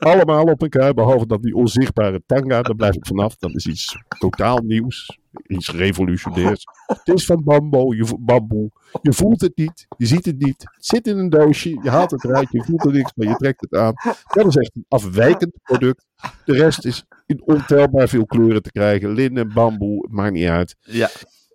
[0.00, 3.36] allemaal op elkaar, behalve dat die onzichtbare tanga, daar blijf ik vanaf.
[3.36, 6.64] Dat is iets totaal nieuws, iets revolutionairs.
[6.86, 8.70] Het is van bamboe, je, bamboe.
[9.02, 10.62] Je voelt het niet, je ziet het niet.
[10.74, 13.36] Het zit in een doosje, je haalt het eruit, je voelt er niks, maar je
[13.36, 13.94] trekt het aan.
[14.28, 16.06] Dat is echt een afwijkend product.
[16.44, 19.10] De rest is in ontelbaar veel kleuren te krijgen.
[19.10, 20.76] Linnen, bamboe, maakt niet uit.
[20.80, 21.10] ja.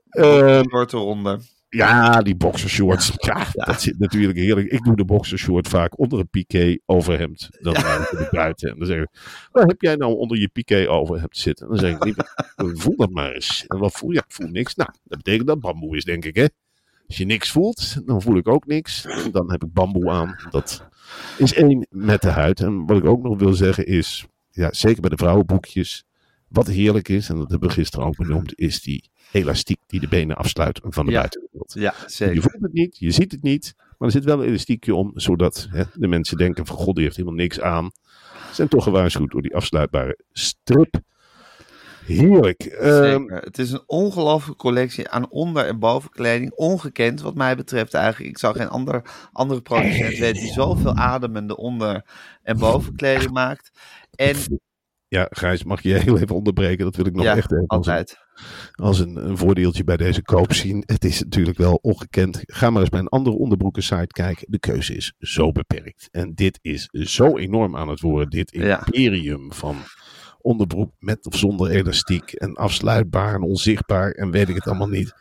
[0.09, 1.39] Ehm, eronder.
[1.75, 3.11] Ja, die boxershorts.
[3.15, 4.71] Ja, dat zit natuurlijk heerlijk.
[4.71, 7.49] Ik doe de boxershort vaak onder een piqué overhemd.
[7.59, 8.09] Dan ja.
[8.11, 8.69] ik buiten.
[8.69, 9.09] En dan zeg ik,
[9.51, 11.65] waar heb jij nou onder je piqué overhemd zitten?
[11.65, 13.65] En dan zeg ik, voel dat maar eens.
[13.67, 14.15] En wat voel je?
[14.15, 14.75] Ja, ik voel niks.
[14.75, 16.45] Nou, dat betekent dat bamboe is, denk ik, hè?
[17.07, 19.05] Als je niks voelt, dan voel ik ook niks.
[19.05, 20.35] En dan heb ik bamboe aan.
[20.49, 20.87] Dat
[21.37, 22.59] is één met de huid.
[22.59, 26.05] En wat ik ook nog wil zeggen is, ja, zeker bij de vrouwenboekjes,
[26.47, 30.07] wat heerlijk is, en dat hebben we gisteren ook benoemd, is die elastiek die de
[30.07, 31.17] benen afsluit van de Ja.
[31.19, 31.73] buitenwereld.
[31.73, 32.41] Ja, Je zeker.
[32.41, 35.67] voelt het niet, je ziet het niet, maar er zit wel een elastiekje om, zodat
[35.69, 37.89] hè, de mensen denken van god, die heeft helemaal niks aan.
[38.49, 40.99] Ze zijn toch gewaarschuwd door die afsluitbare strip.
[42.05, 42.63] Heerlijk.
[42.63, 43.23] Ehm.
[43.29, 46.51] Het is een ongelooflijke collectie aan onder- en bovenkleding.
[46.51, 48.29] Ongekend wat mij betreft eigenlijk.
[48.31, 52.05] Ik zou geen ander, andere producent weten die zoveel ademende onder-
[52.43, 53.71] en bovenkleding maakt.
[54.15, 54.35] En
[55.07, 56.85] ja, Gijs, mag je heel even onderbreken?
[56.85, 58.17] Dat wil ik nog ja, echt even als, een, altijd.
[58.73, 60.83] als een, een voordeeltje bij deze koop zien.
[60.85, 62.39] Het is natuurlijk wel ongekend.
[62.45, 64.47] Ga maar eens bij een andere onderbroeken site kijken.
[64.49, 66.07] De keuze is zo beperkt.
[66.11, 68.29] En dit is zo enorm aan het worden.
[68.29, 68.85] Dit Ja.
[68.85, 69.75] imperium van
[70.41, 72.31] onderbroek met of zonder elastiek.
[72.31, 74.11] En afsluitbaar en onzichtbaar.
[74.11, 75.13] En weet ik het allemaal niet.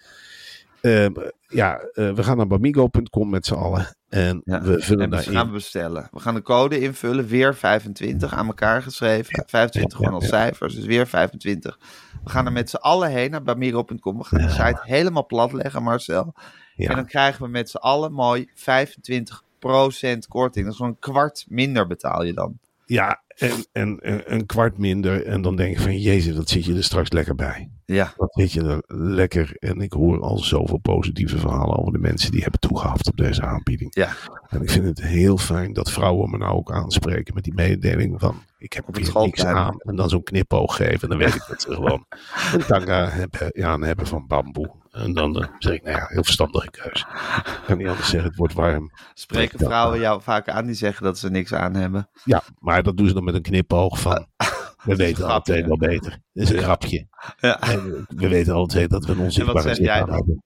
[0.81, 1.13] Ehm,
[1.49, 3.97] ja, eh, we gaan naar bamigo.com met z'n allen.
[4.15, 4.63] En Ja.
[4.63, 5.33] we vullen En daarin.
[5.33, 6.09] gaan we bestellen.
[6.13, 7.27] We gaan de code invullen.
[7.27, 9.45] Weer 25 aan elkaar geschreven.
[9.47, 10.75] 25 Ja, gewoon als cijfers.
[10.75, 11.79] Dus weer 25.
[12.25, 14.19] We gaan er met z'n allen heen naar bamiro.com.
[14.19, 16.35] We gaan de site helemaal plat leggen, Marcel.
[16.77, 20.65] En dan krijgen we met z'n allen mooi 25% korting.
[20.65, 22.59] Dat is gewoon een kwart minder betaal je dan.
[22.87, 25.27] Ja, en, en, en een kwart minder.
[25.27, 27.71] En dan denk ik van, jezus, dat zit je er straks lekker bij.
[27.87, 29.57] Ja, Dat zit je er lekker.
[29.59, 33.43] En ik hoor al zoveel positieve verhalen over de mensen die hebben toegehaald op deze
[33.43, 33.91] aanbieding.
[33.95, 34.09] ja.
[34.49, 38.21] En ik vind het heel fijn dat vrouwen me nou ook aanspreken met die mededeling
[38.21, 39.81] van, ik heb Op weer niks aan.
[39.81, 41.01] En dan zo'n knipoog geven.
[41.01, 42.07] En dan weet ik dat ze gewoon
[42.53, 44.71] een tanga hebben, ja, aan hebben van bamboe.
[44.95, 47.07] En dan eh, zeg ik, nou ja, heel verstandige keuze.
[47.47, 48.93] Ik kan niet anders zeggen, het wordt warm.
[49.15, 52.09] Spreken vrouwen jou vaak aan die zeggen dat ze niks aan hebben?
[52.25, 54.27] Ja, maar dat doen ze dan met een knipoog van.
[54.85, 55.67] We weten grapje.
[55.67, 56.19] wel beter.
[56.33, 57.07] Dat is een grapje.
[57.41, 57.61] Ja.
[57.61, 60.15] En we weten twee dat we een onzichtbare jij aan dan?
[60.15, 60.43] hebben.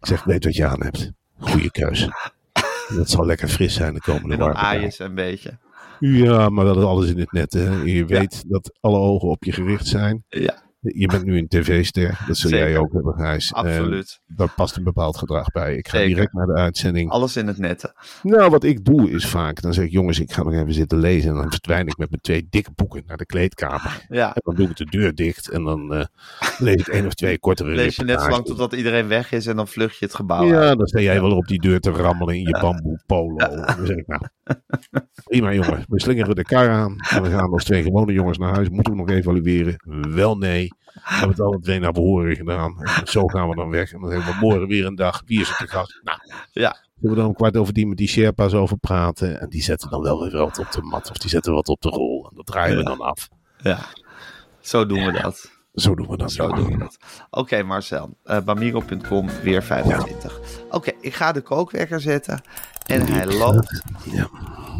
[0.00, 1.12] Ik zeg, weet wat je aan hebt.
[1.38, 2.32] Goeie keuze.
[2.88, 5.04] Dat zal lekker fris zijn de komende warme dagen.
[5.04, 5.58] een beetje.
[5.98, 7.52] Ja, maar dat is alles in het net.
[7.52, 7.70] Hè.
[7.70, 10.24] Je weet dat alle ogen op je gericht zijn.
[10.28, 12.24] Ja, Je bent nu een tv-ster.
[12.26, 12.68] Dat zul Zeker.
[12.68, 13.50] jij ook hebben, Gijs.
[13.50, 14.20] En absoluut.
[14.26, 15.76] daar past een bepaald gedrag bij.
[15.76, 16.14] Ik ga Zeker.
[16.14, 17.10] direct naar de uitzending.
[17.10, 17.94] Alles in het nette.
[18.22, 20.98] Nou, wat ik doe is vaak, dan zeg ik, jongens, ik ga nog even zitten
[20.98, 21.30] lezen.
[21.30, 24.04] En dan verdwijn ik met mijn twee dikke boeken naar de kleedkamer.
[24.08, 24.34] Ja.
[24.34, 26.04] En dan doe ik de deur dicht en dan eh,
[26.58, 29.46] lees ik één of twee kortere Lees je net zo lang totdat iedereen weg is
[29.46, 30.50] en dan vlucht je het gebouw uit.
[30.50, 33.36] Ja, dan sta jij wel op die deur te rammelen in je bamboe polo.
[33.36, 34.22] En dan zeg ik, nou,
[35.24, 36.96] prima jongen, we slingeren de kar aan.
[37.10, 38.68] En we gaan als twee gewone jongens naar huis.
[38.68, 39.74] Moeten we nog evalueren?
[40.14, 40.68] Wel nee.
[40.96, 42.82] We hebben het alle twee naar behoren gedaan.
[42.82, 43.92] En zo gaan we dan weg.
[43.92, 45.22] En dan hebben we morgen weer een dag.
[45.26, 46.00] Wie is er te gast?
[46.02, 46.18] Nou,
[46.52, 46.76] Ja.
[47.00, 49.40] zullen we dan om kwart over tien met die Sherpa's over praten.
[49.40, 51.10] En die zetten dan wel weer wat op de mat.
[51.10, 52.26] Of die zetten wat op de rol.
[52.30, 53.28] En dat draaien we dan af.
[53.62, 53.78] Ja.
[54.60, 55.50] Zo doen we dat.
[55.74, 56.32] Zo doen we dat.
[56.32, 56.96] Zo doen we dat.
[57.30, 58.16] Oké, Marcel.
[58.24, 60.40] eh Bamigo.com, weer 25.
[60.70, 62.40] Oké, ik ga de kookwekker zetten.
[62.86, 63.82] En hij loopt.
[64.10, 64.28] Ja.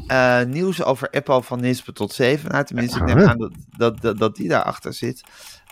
[0.06, 2.64] Eh, nieuws over Eppo van Nispen tot Zevenaar.
[2.64, 3.28] Tenminste, ik neem Ah.
[3.28, 5.22] aan dat, dat, dat, dat die daarachter zit.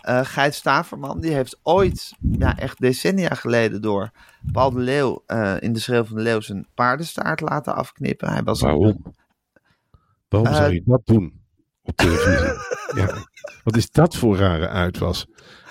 [0.05, 4.11] Eh Gijs Staverman, die heeft ooit, ja echt decennia geleden, door
[4.51, 8.29] Paul de Leeuw eh, in de Schreeuw van de Leeuw zijn paardenstaart laten afknippen.
[8.29, 9.03] Hij was Waarom?
[10.27, 11.41] Waarom Eh, zou je dat doen
[11.81, 12.47] op televisie?
[12.95, 13.07] ja.
[13.63, 15.27] Wat is dat voor rare uitwas?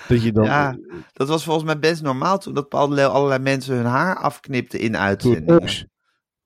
[0.07, 0.77] Dat je dan Ja,
[1.13, 4.15] dat was volgens mij best normaal toen dat Paul de Leeuw allerlei mensen hun haar
[4.17, 5.61] afknipte in een soort uitzendingen.
[5.61, 5.85] eus.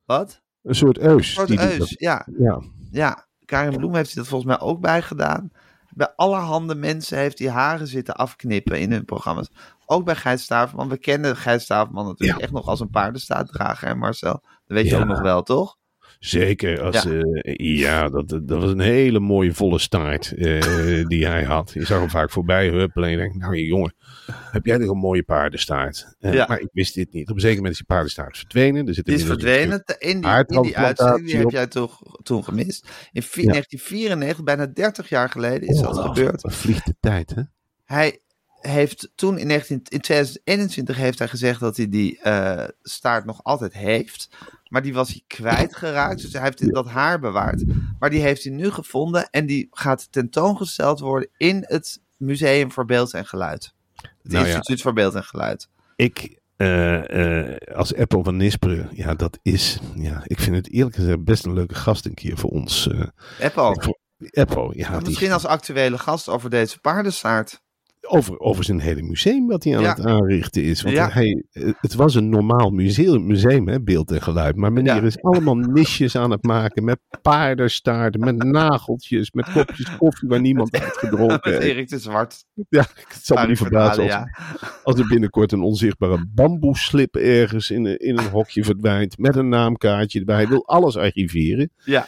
[0.06, 0.42] Wat?
[0.64, 1.38] Een soort eus.
[1.38, 2.28] Een soort eus, ja.
[2.38, 2.62] Ja.
[2.92, 5.52] Ja, Karin Bloem heeft hij dat volgens mij ook bij gedaan.
[6.00, 9.50] Bij allerhande mensen heeft hij haren zitten afknippen in hun programma's.
[9.86, 10.90] Ook bij Gijs Staverman.
[10.90, 12.44] We kennen Gijs Staverman natuurlijk Ja.
[12.46, 14.32] echt nog als een paardenstaartdrager, hè Marcel?
[14.32, 15.02] Dat weet je Ja.
[15.02, 15.78] ook nog wel, toch?
[16.20, 16.82] Zeker.
[16.82, 17.12] Als, Ja.
[17.12, 17.24] ja,
[17.58, 21.72] ja dat, dat was een hele mooie volle staart eh, die hij had.
[21.74, 23.94] Je zag hem vaak voorbij huppelen en je denkt, nou jongen,
[24.52, 26.16] heb jij toch een mooie paardenstaart?
[26.20, 26.46] Eh, Ja.
[26.48, 27.30] Maar ik wist dit niet.
[27.30, 28.88] Op een zeker moment is die paardenstaart verdwenen.
[28.88, 29.84] Er zit Die is verdwenen.
[29.98, 32.88] In die, in die uitzending die heb jij toch toen gemist.
[33.12, 33.48] In vi- Ja.
[33.52, 36.42] 1994, bijna 30 jaar geleden, is dat Oh, gebeurd.
[36.54, 37.42] Vliegt de tijd, hè?
[37.86, 38.20] Hij
[38.60, 43.44] heeft toen in, 19, in 2021 heeft hij gezegd dat hij die eh, staart nog
[43.44, 44.30] altijd heeft.
[44.70, 46.22] Maar die was hij kwijtgeraakt.
[46.22, 47.64] Dus hij heeft dat haar bewaard.
[48.00, 49.30] Maar die heeft hij nu gevonden.
[49.30, 53.74] En die gaat tentoongesteld worden in het Museum voor Beeld en Geluid.
[53.96, 54.56] Het Nou ja.
[54.56, 55.70] Instituut voor Beeld en Geluid.
[55.96, 60.96] Ik, eh, eh, als Apple van Nisperen, ja, dat is, ja, ik vind het eerlijk
[60.96, 62.88] gezegd best een leuke gast een keer voor ons.
[62.88, 63.02] eh
[63.42, 63.82] Apple.
[63.84, 63.98] voor
[64.32, 64.98] Apple, ja.
[64.98, 67.62] die- Misschien als actuele gast over deze paardenstaart.
[68.08, 69.90] Over, over zijn hele museum wat hij aan Ja.
[69.96, 70.82] het aanrichten is.
[70.82, 71.10] Want Ja.
[71.10, 71.44] hij,
[71.80, 74.56] het was een normaal museum, museum hè, beeld en geluid.
[74.56, 75.02] Maar meneer Ja.
[75.02, 80.78] is allemaal nisjes aan het maken met paardenstaarten, met nageltjes, met kopjes koffie waar niemand
[80.80, 81.64] heeft gedronken heeft.
[81.64, 82.44] Erik de Zwart.
[82.70, 84.30] Ja, het zal me niet verbazen als,
[84.84, 89.18] als er binnenkort een onzichtbare bamboeslip ergens in, in een hokje verdwijnt.
[89.18, 90.36] Met een naamkaartje erbij.
[90.36, 91.72] Hij wil alles archiveren.
[91.86, 92.08] Ja.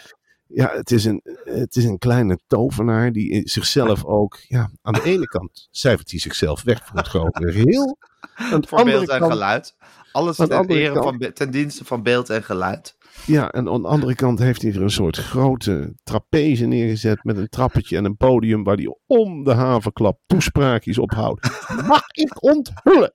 [0.53, 4.39] Ja, het is, een, het is een kleine tovenaar die zichzelf ook...
[4.47, 7.97] Ja, aan de ene kant cijfert hij zichzelf weg voor het grote geheel.
[8.35, 9.75] Aan Voor beeld en kant, geluid.
[10.11, 12.95] Alles ten, andere ere kant- van, ten dienste van beeld en geluid.
[13.25, 17.37] Ja, en aan de andere kant heeft hij er een soort grote trapeze neergezet met
[17.37, 21.49] een trappetje en een podium waar hij om de havenklap toespraakjes ophoudt.
[21.87, 23.11] Mag ik onthullen?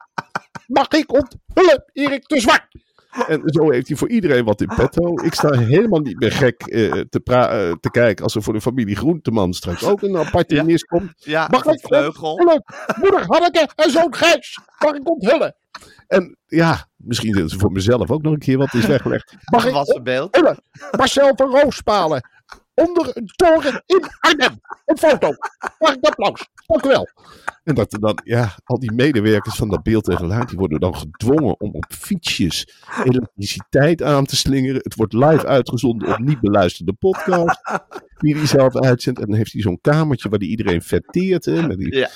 [0.67, 2.86] Mag ik onthullen, Erik de Zwart?
[3.29, 5.21] En zo heeft hij voor iedereen wat in petto.
[5.23, 8.61] Ik sta helemaal niet meer gek eh, te, eh, te kijken als er voor de
[8.61, 10.77] familie Groenteman straks ook een aparte Ja.
[10.89, 11.13] komt.
[11.17, 12.37] Ja, Mag een ik vleugel.
[13.01, 14.59] Moeder Hanneke en zoon Gijs.
[14.79, 15.57] Mag ik onthullen?
[16.07, 19.35] En ja, misschien is het voor mezelf ook nog een keer wat is weggelegd.
[19.53, 20.35] Mag ik beeld.
[20.37, 20.63] onthullen?
[20.97, 22.29] Marcel van Roospalen.
[22.75, 24.61] Onder een toren in Arnhem.
[24.85, 25.31] Een foto.
[25.79, 26.49] Mag ik applaus?
[26.67, 27.09] Dank u wel.
[27.67, 30.81] En dat er dan, ja, al die medewerkers van dat beeld en geluid, die worden
[30.81, 32.69] dan gedwongen om op fietsjes
[33.05, 34.81] elektriciteit aan te slingeren.
[34.83, 37.61] Het wordt live uitgezonden op niet beluisterde podcast.
[38.19, 39.21] Die hij zelf uitzendt.
[39.21, 41.45] En dan heeft hij zo'n kamertje waar hij iedereen fetteert.
[41.45, 42.11] Hè, met, die, Ja.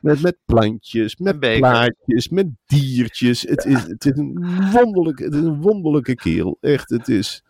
[0.00, 1.58] met, met plantjes, met beker.
[1.58, 3.42] plaatjes, met diertjes.
[3.42, 6.56] Het is, het, is een wonderlijke, het is een wonderlijke kerel.
[6.60, 7.44] Echt, het is...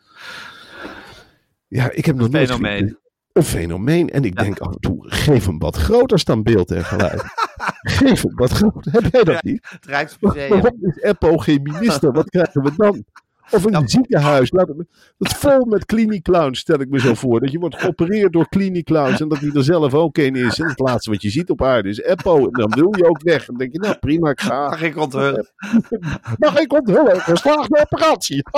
[1.68, 2.50] Ja, ik heb nog nooit...
[2.50, 3.00] Fenomeen.
[3.32, 4.10] Een fenomeen.
[4.10, 7.22] En ik denk af en toe, geef hem wat groter staan beeld en geluid.
[7.98, 8.92] geef hem wat groter.
[8.92, 9.66] Heb jij dat niet?
[9.70, 10.48] Het Rijksmuseum.
[10.48, 12.12] Waarom is Eppo geen minister?
[12.12, 13.04] Wat krijgen we dan?
[13.50, 13.86] Of een Ja.
[13.86, 14.50] ziekenhuis.
[14.52, 14.86] Laat het,
[15.18, 17.40] het vol met klinieclowns, stel ik me zo voor.
[17.40, 20.58] Dat je wordt geopereerd door klinieclowns en dat hij er zelf ook een is.
[20.58, 22.36] En het laatste wat je ziet op aarde is Eppo.
[22.46, 23.40] En dan wil je ook weg.
[23.40, 24.68] En dan denk je, nou prima, ik ga.
[24.68, 25.48] Mag ik onthullen?
[26.38, 27.20] Mag ik onthullen?
[27.20, 28.42] Geslaagde operatie.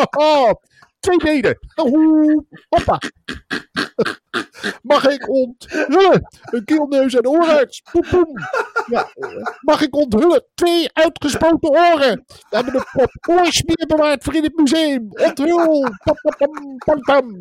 [1.05, 1.59] Twee benen.
[1.77, 2.38] Oeh,
[2.69, 2.99] Hoppa.
[4.83, 6.29] Mag ik onthullen?
[6.43, 7.83] Een keelneus en oorarts.
[7.93, 8.38] Poem, poem.
[8.87, 9.29] Ja, eh,
[9.61, 10.45] mag ik onthullen?
[10.55, 12.25] Twee uitgespoten oren.
[12.27, 15.09] We hebben een pop oorsmeer bewaard voor in het museum.
[15.11, 15.81] Onthul.
[16.05, 17.38] Pam, pam, pam, pam.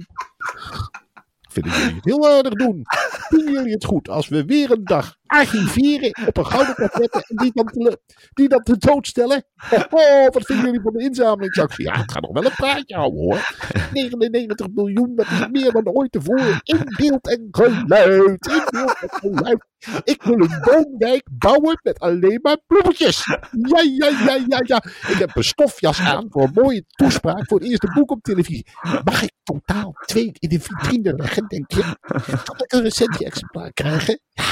[1.50, 2.82] Vinden jullie het heel aardig doen?
[3.30, 7.36] Vinden jullie het goed als we weer een dag archiveren op een gouden kassette en
[7.36, 8.00] die dan, te,
[8.34, 9.46] die dan tentoonstellen?
[9.72, 11.86] Oh, oh, wat vinden jullie van de inzamelingsactie?
[11.86, 13.54] Ja, het gaat nog wel een praatje houden hoor.
[13.94, 16.60] 99 miljoen, dat is meer dan ooit tevoren.
[16.64, 18.48] In beeld en geluid.
[18.48, 19.66] In beeld en geluid.
[20.04, 23.26] Ik wil een woonwijk bouwen met alleen maar bloemetjes.
[23.52, 24.84] Ja, ja, ja, ja, ja.
[25.08, 28.68] Ik heb een stofjas aan voor een mooie toespraak voor het eerste boek op televisie.
[29.04, 31.96] Mag ik totaal twee in de vitrine leggen, denk je?
[32.44, 34.20] Kan ik een recensie-exemplaar krijgen?
[34.34, 34.44] Ja,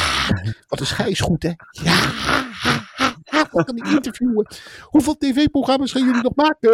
[0.67, 1.51] wat is Gijs goed, hè?
[3.31, 4.47] Ja, wat kan ik interviewen?
[4.81, 6.71] Hoeveel tv-programma's gaan jullie nog maken?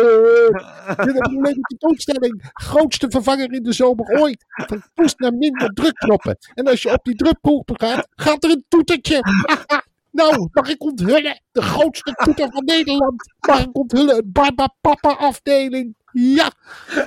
[0.97, 2.49] Dit is een leuke tentoonstelling.
[2.53, 4.45] Grootste vervanger in de zomer ooit.
[4.47, 6.37] Van plus naar minder drukknoppen.
[6.53, 9.19] En als je op die drukknop gaat, gaat er een toetertje.
[10.11, 11.41] Nou, mag ik onthullen?
[11.51, 13.33] De grootste toeter van Nederland.
[13.47, 14.17] Mag ik onthullen?
[14.17, 15.95] Een Barbapapa afdeling.
[16.19, 16.51] Ja,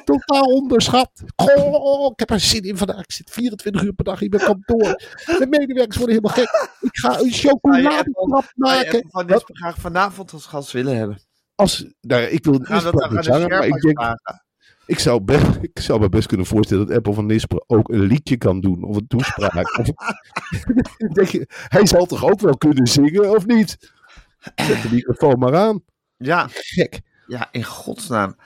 [0.05, 1.11] totaal onderschat.
[1.37, 3.01] Goh, ik heb er zin in vandaag.
[3.01, 4.95] Ik zit 24 uur per dag in mijn kantoor.
[5.39, 6.69] De medewerkers worden helemaal gek.
[6.81, 9.07] Ik ga een chocoladetrap maken.
[9.11, 11.21] Van Nispen graag vanavond als gast willen hebben?
[11.55, 14.45] Als, nou, ik wil niet zanger, maar ik Sherpa's denk vragen?
[14.87, 18.01] Ik zou, best, ik zou me best kunnen voorstellen dat Apple van Nisper ook een
[18.03, 18.83] liedje kan doen.
[18.85, 19.79] Of een toespraak.
[19.79, 19.89] Of-
[21.15, 23.93] Denk je, hij zal toch ook wel kunnen zingen, of niet?
[24.55, 25.83] Zet de microfoon maar aan.
[26.17, 27.01] Ja, Gek.
[27.27, 28.37] ja, in godsnaam.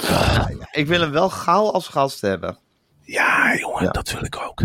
[0.00, 0.48] Ja,
[0.80, 2.58] Ik wil hem wel gauw als gast hebben.
[3.00, 3.90] Ja, jongen, Ja.
[3.90, 4.62] dat wil ik ook.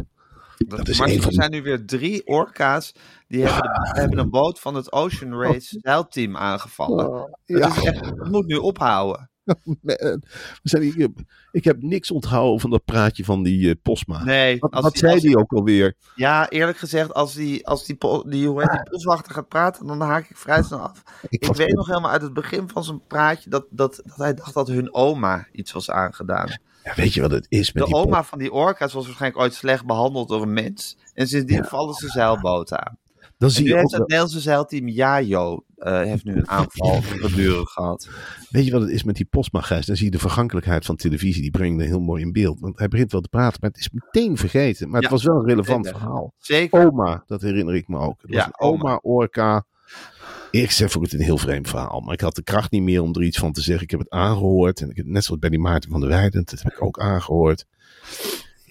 [0.67, 2.93] Dat is maar er van- zijn nu weer drie orka's.
[3.27, 7.09] Die hebben, de, hebben een boot van het Ocean Race zeilteam aangevallen.
[7.09, 9.28] Oh, ja, is echt, het moet nu ophouden.
[10.63, 11.11] zijn, ik, heb,
[11.51, 14.23] ik heb niks onthouden van dat praatje van die eh, Posma.
[14.23, 15.95] Nee, Wat, als wat die- zei die ook alweer?
[16.15, 20.01] Ja, eerlijk gezegd, als die, als die, die, hoe heet die boswachter gaat praten, dan
[20.01, 21.03] haak ik vrij snel af.
[21.29, 24.53] Ik weet nog helemaal uit het begin van zijn praatje dat, dat, dat hij dacht
[24.53, 26.59] dat hun oma iets was aangedaan.
[26.83, 29.41] Ja, weet je wat het is met De die oma van die orka's was waarschijnlijk
[29.41, 30.97] ooit slecht behandeld door een mens.
[31.13, 32.97] En sindsdien vallen ze zeilboten aan.
[33.39, 38.07] Dan zie je ook het Nederlandse zeilteam Jajo eh, heeft nu een aanval gedurig gehad.
[38.49, 39.85] Weet je wat het is met die postmagijs?
[39.85, 41.41] Dan zie je de vergankelijkheid van televisie.
[41.41, 42.59] Die brengt er heel mooi in beeld.
[42.59, 44.87] Want hij begint wel te praten, maar het is meteen vergeten.
[44.87, 45.99] Maar het Ja, was wel een relevant zeker.
[45.99, 46.33] verhaal.
[46.37, 46.85] Zeker.
[46.87, 48.21] Oma, dat herinner ik me ook.
[48.21, 49.65] Het was Ja, een oma, orka.
[50.51, 51.99] Ik zeg voor het een heel vreemd verhaal.
[51.99, 53.83] Maar ik had de kracht niet meer om er iets van te zeggen.
[53.83, 54.81] Ik heb het aangehoord.
[54.81, 56.43] En ik heb net zoals bij die Maarten van der Weijden.
[56.45, 57.65] Dat heb ik ook aangehoord.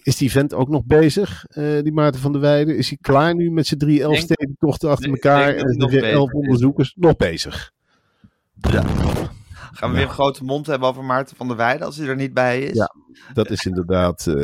[0.09, 2.77] Is die vent ook nog bezig, eh, die Maarten van der Weijden?
[2.77, 5.55] Is hij klaar nu met zijn drie elfstedentochten achter elkaar?
[5.55, 6.95] En nog weer elf onderzoekers?
[6.97, 7.73] Nog bezig.
[8.61, 12.17] Gaan we weer een grote mond hebben over Maarten van der Weijden als hij er
[12.17, 12.77] niet bij is?
[12.77, 12.95] Ja,
[13.33, 14.27] Dat is inderdaad...
[14.27, 14.35] eh,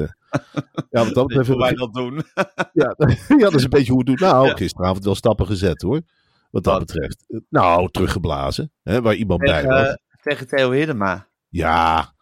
[0.90, 1.48] ja, wat dat betreft...
[1.48, 2.22] hoe wij dat doen?
[2.72, 2.94] Ja,
[3.28, 4.20] ja, dat is een beetje hoe het doet.
[4.20, 4.54] Nou, Ja.
[4.54, 6.00] gisteravond wel stappen gezet hoor.
[6.50, 7.24] Wat dat betreft.
[7.48, 8.72] Nou, teruggeblazen.
[8.82, 9.86] Hè, waar iemand bij Tegen, was.
[9.88, 11.28] eh, tegen Theo Hiddema.
[11.48, 12.13] Ja.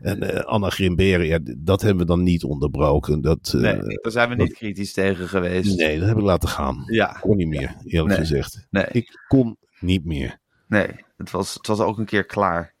[0.00, 3.20] En eh, Anna Grimberen, ja, dat hebben we dan niet onderbroken.
[3.20, 5.76] Dat, eh, Nee, daar zijn we niet kritisch tegen geweest.
[5.76, 6.82] nee, dat heb ik laten gaan.
[6.86, 8.26] Ja, Kon niet meer, eerlijk Nee.
[8.26, 8.66] gezegd.
[8.70, 10.38] nee, Ik kon niet meer.
[10.68, 10.88] nee.
[11.16, 12.74] Het was, het was ook een keer klaar.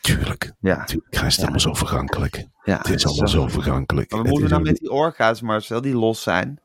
[0.00, 0.52] Tuurlijk.
[0.60, 0.84] Ja.
[0.84, 1.14] Tuurlijk.
[1.16, 1.40] Hij is Ja.
[1.42, 2.46] allemaal zo vergankelijk.
[2.64, 4.10] ja Het is allemaal zo vergankelijk.
[4.10, 6.60] Maar we moeten nou met die orka's, Marcel, die los zijn.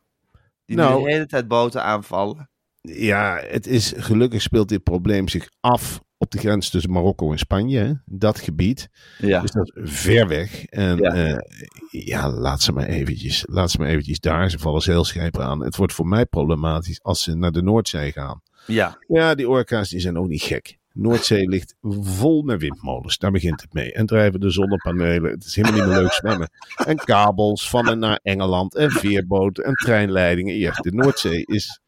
[0.65, 2.50] Die Nou- de hele tijd boten aanvallen.
[2.82, 7.38] Ja, het is, gelukkig speelt dit probleem zich af op de grens tussen Marokko en
[7.38, 7.80] Spanje.
[7.80, 7.92] hè.
[8.06, 8.90] Dat gebied.
[9.18, 9.42] Ja.
[9.42, 10.66] Dus dat is ver weg.
[10.66, 11.16] En Ja.
[11.16, 11.42] ja,
[11.90, 14.50] ja laat, ze maar eventjes, laat ze maar eventjes daar.
[14.50, 15.64] Ze vallen zeilschepen aan.
[15.64, 18.42] Het wordt voor mij problematisch als ze naar de Noordzee gaan.
[18.68, 18.98] ja.
[19.08, 20.78] Ja, die orka's die zijn ook niet gek.
[20.94, 23.18] Noordzee ligt vol met windmolens.
[23.18, 23.94] Daar begint het mee.
[23.94, 25.32] En drijven de zonnepanelen.
[25.32, 26.50] Het is helemaal niet meer leuk zwemmen.
[26.86, 28.76] En kabels van en naar Engeland.
[28.76, 30.56] En veerboten en treinleidingen.
[30.58, 31.80] Ja, de Noordzee is...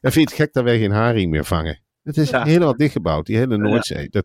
[0.00, 1.80] Ja, vind je het gek dat wij geen haring meer vangen?
[2.02, 2.44] Het is Ja.
[2.44, 4.08] helemaal dichtgebouwd, die hele Noordzee.
[4.08, 4.24] Dat,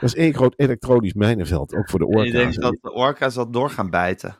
[0.00, 1.74] dat is één groot elektronisch mijnenveld.
[1.74, 2.32] Ook voor de En orka's.
[2.32, 4.36] denkt dat de orka's dat door gaan bijten.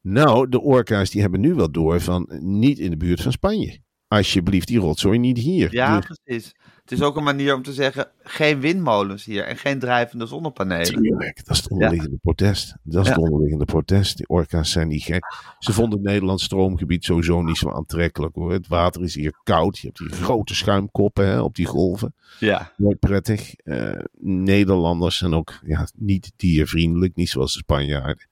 [0.00, 3.78] Nou, de orka's die hebben nu wel door van niet in de buurt van Spanje.
[4.08, 5.72] Alsjeblieft, die rotzooi niet hier.
[5.74, 6.52] Ja, Dus- precies.
[6.90, 11.02] Het is ook een manier om te zeggen, geen windmolens hier en geen drijvende zonnepanelen.
[11.02, 12.74] Tuurlijk, dat is het onderliggende protest.
[12.82, 13.14] Dat is Ja.
[13.14, 14.16] het onderliggende protest.
[14.16, 15.24] Die orka's zijn niet gek.
[15.58, 18.52] Ze vonden het Nederlands stroomgebied sowieso niet zo aantrekkelijk hoor.
[18.52, 19.78] Het water is hier koud.
[19.78, 22.14] Je hebt die grote schuimkoppen hè, op die golven.
[22.38, 23.54] Ja, Nooit prettig.
[23.54, 28.28] Eh, Nederlanders zijn ook ja, niet diervriendelijk, niet zoals de Spanjaarden.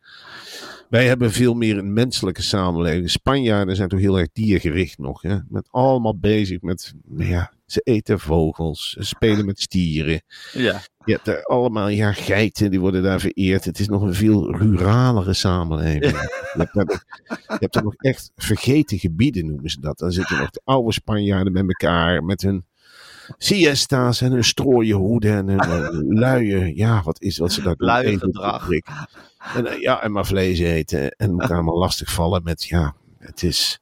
[0.88, 3.10] Wij hebben veel meer een menselijke samenleving.
[3.10, 5.22] Spanjaarden zijn toch heel erg diergericht nog.
[5.22, 5.36] Hè?
[5.48, 10.22] Met allemaal bezig met, ja, ze eten vogels, ze spelen met stieren.
[10.52, 10.80] ja.
[11.04, 13.64] Je hebt er allemaal, ja, geiten, die worden daar vereerd.
[13.64, 16.04] Het is nog een veel ruralere samenleving.
[16.52, 19.98] Je, hebt daar, je hebt er nog echt vergeten gebieden, noemen ze dat.
[19.98, 22.64] Dan zitten nog de oude Spanjaarden met elkaar, met hun
[23.38, 27.76] siesta's en hun strooien hoeden en hun eh, luie, ja, wat is wat ze daar
[27.76, 27.88] doen?
[27.88, 28.68] Luie gedrag.
[29.54, 33.42] En, eh, ja, en maar vlees eten en elkaar maar lastig vallen met, ja, het
[33.42, 33.80] is...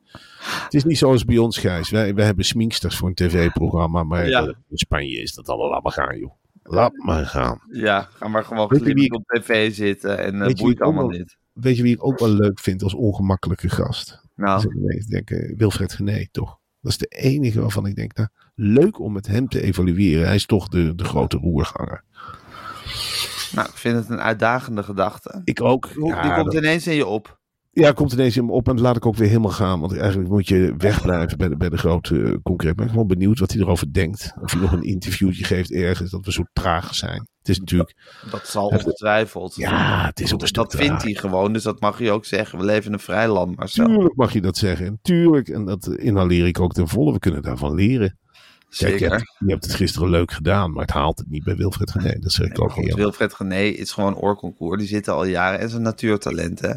[0.65, 1.91] Het is niet zoals bij ons, Gijs.
[1.91, 4.41] Wij, wij hebben sminksters voor een tv-programma, maar Ja.
[4.43, 6.33] eh, in Spanje is dat allemaal, laat maar gaan, joh.
[6.63, 7.61] Laat maar gaan.
[7.71, 11.09] Ja, ga maar gewoon glimmend op tv zitten en uh, Weet je wie boeit allemaal
[11.09, 11.37] wel- niet.
[11.53, 14.21] Weet je wie ik ook wel leuk vind als ongemakkelijke gast?
[14.35, 16.59] Nou, ik denk, eh, Wilfred Gené, toch?
[16.81, 20.27] Dat is de enige waarvan ik denk, nou, leuk om met hem te evalueren.
[20.27, 22.05] Hij is toch de, de grote roerganger.
[23.53, 25.41] nou, ik vind het een uitdagende gedachte.
[25.45, 25.89] Ik ook.
[25.95, 27.39] Die Ja, komt dat- ineens in je op.
[27.83, 29.81] ja, komt ineens in me op en dat laat ik ook weer helemaal gaan.
[29.81, 32.71] Want eigenlijk moet je wegblijven bij de, bij de grote uh, concreet.
[32.71, 34.33] Ik ben gewoon benieuwd wat hij erover denkt.
[34.43, 37.29] Of hij nog een interviewtje geeft ergens dat we zo traag zijn.
[37.39, 37.97] Het is natuurlijk,
[38.31, 39.55] Dat zal ongetwijfeld.
[39.55, 42.59] ja, het is ook dat vindt hij gewoon, dus dat mag je ook zeggen.
[42.59, 43.85] We leven in een vrij land, zo.
[43.85, 44.99] Tuurlijk mag je dat zeggen.
[45.03, 45.49] Tuurlijk.
[45.49, 47.13] En dat inhaleer ik ook ten volle.
[47.13, 48.19] We kunnen daarvan leren.
[48.69, 49.11] Kijk, je Zeker.
[49.17, 52.19] hebt, je hebt het gisteren leuk gedaan, maar het haalt het niet bij Wilfred Gené.
[52.19, 52.95] Dat zeg ik ook Goed, niet.
[52.95, 54.79] Wilfred Gené is gewoon oorconcours.
[54.79, 56.61] Die zitten al jaren en zijn natuurtalent.
[56.61, 56.73] Hè?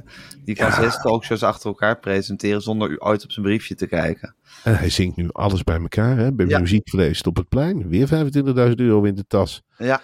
[0.45, 0.81] Die kan Ja.
[0.81, 4.35] zes talkshows achter elkaar presenteren zonder u ooit op zijn briefje te kijken.
[4.63, 6.17] En hij zingt nu alles bij elkaar.
[6.17, 6.33] Hè?
[6.33, 6.59] Bij Ja.
[6.59, 7.87] muziekvlees op het plein.
[7.89, 9.61] Weer 25.000 euro in de tas.
[9.77, 10.01] Ja,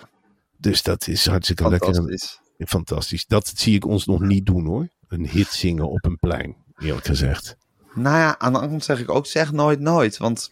[0.57, 1.95] Dus dat is hartstikke lekker.
[2.57, 3.25] En fantastisch.
[3.25, 4.87] Dat zie ik ons nog niet doen hoor.
[5.07, 7.55] Een hit zingen op een plein, eerlijk gezegd.
[7.93, 10.17] Nou ja, aan de andere kant zeg ik ook zeg nooit nooit.
[10.17, 10.49] Want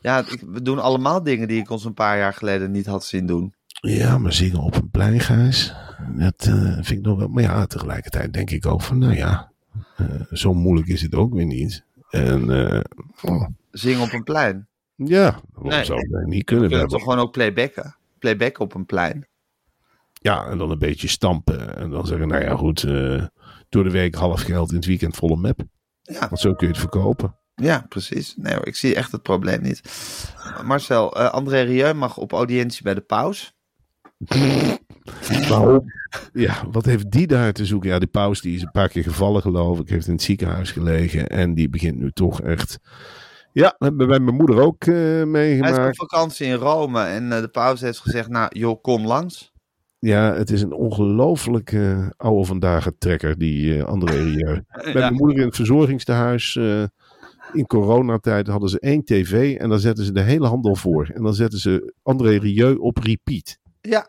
[0.00, 3.04] ja, ik- we doen allemaal dingen die ik ons een paar jaar geleden niet had
[3.04, 3.54] zien doen.
[3.80, 5.74] Ja, maar zingen op een plein, Gijs.
[6.16, 7.28] Dat eh, vind ik nog wel.
[7.28, 9.52] Maar ja, tegelijkertijd denk ik ook van, nou ja,
[9.96, 11.84] eh, zo moeilijk is het ook weer niet.
[12.10, 12.80] En eh,
[13.22, 14.68] oh, Zingen op een plein.
[14.94, 15.84] ja, waarom Nee.
[15.84, 16.64] zou dat niet kunnen?
[16.64, 17.96] We kunnen toch gewoon ook playbacken.
[18.18, 19.26] Playbacken op een plein.
[20.12, 21.76] Ja, en dan een beetje stampen.
[21.76, 22.80] En dan zeggen, nou ja, goed,
[23.68, 25.60] door de week half geld, in het weekend volle map.
[26.02, 27.34] Ja, Want zo kun je het verkopen.
[27.62, 28.34] Ja precies.
[28.36, 29.80] Nee ik zie echt het probleem niet.
[30.64, 33.54] Marcel, eh, André Rieu mag op audiëntie bij de paus.
[35.48, 35.92] Waarom?
[36.32, 37.90] Ja, wat heeft die daar te zoeken?
[37.90, 39.88] Ja, die paus die is een paar keer gevallen, geloof ik.
[39.88, 41.28] Heeft in het ziekenhuis gelegen.
[41.28, 42.78] En die begint nu toch echt...
[43.52, 45.96] Ja, hebben bij mijn moeder ook eh, Hij is op meegemaakt.
[45.96, 49.52] vakantie in Rome en eh, de paus heeft gezegd, nou joh, kom langs.
[49.98, 54.62] Ja, het is een ongelooflijke oude vandaag trekker, die André Rieu.
[54.82, 54.98] Bij Ja.
[54.98, 56.58] mijn moeder in het verzorgingstehuis...
[57.52, 61.10] in coronatijd hadden ze één tv en dan zetten ze de hele handel voor.
[61.14, 63.58] En dan zetten ze André Rieu op repeat.
[63.80, 64.08] Ja,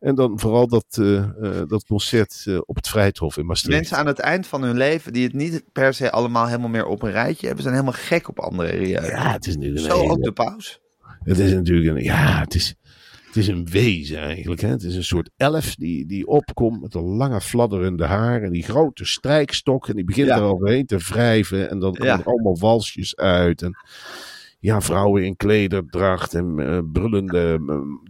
[0.00, 3.76] En dan vooral dat, eh, eh, dat concert eh, op het Vrijthof in Maastricht.
[3.78, 6.86] mensen aan het eind van hun leven die het niet per se allemaal helemaal meer
[6.86, 9.02] op een rijtje hebben, zijn helemaal gek op André Rieu.
[9.06, 10.80] Ja, het is natuurlijk een Zo hele- ook de paus.
[11.22, 12.74] Het is natuurlijk een, ja, het is,
[13.34, 14.60] het is een wezen eigenlijk.
[14.60, 14.68] Hè?
[14.68, 18.62] Het is een soort elf die, die opkomt met een lange fladderende haar en die
[18.62, 19.88] grote strijkstok.
[19.88, 20.36] En die begint Ja.
[20.36, 22.18] er overheen te wrijven en dan komen Ja.
[22.18, 23.62] er allemaal walsjes uit.
[23.62, 23.76] En
[24.64, 27.60] ja, vrouwen in klederdracht en eh, brullende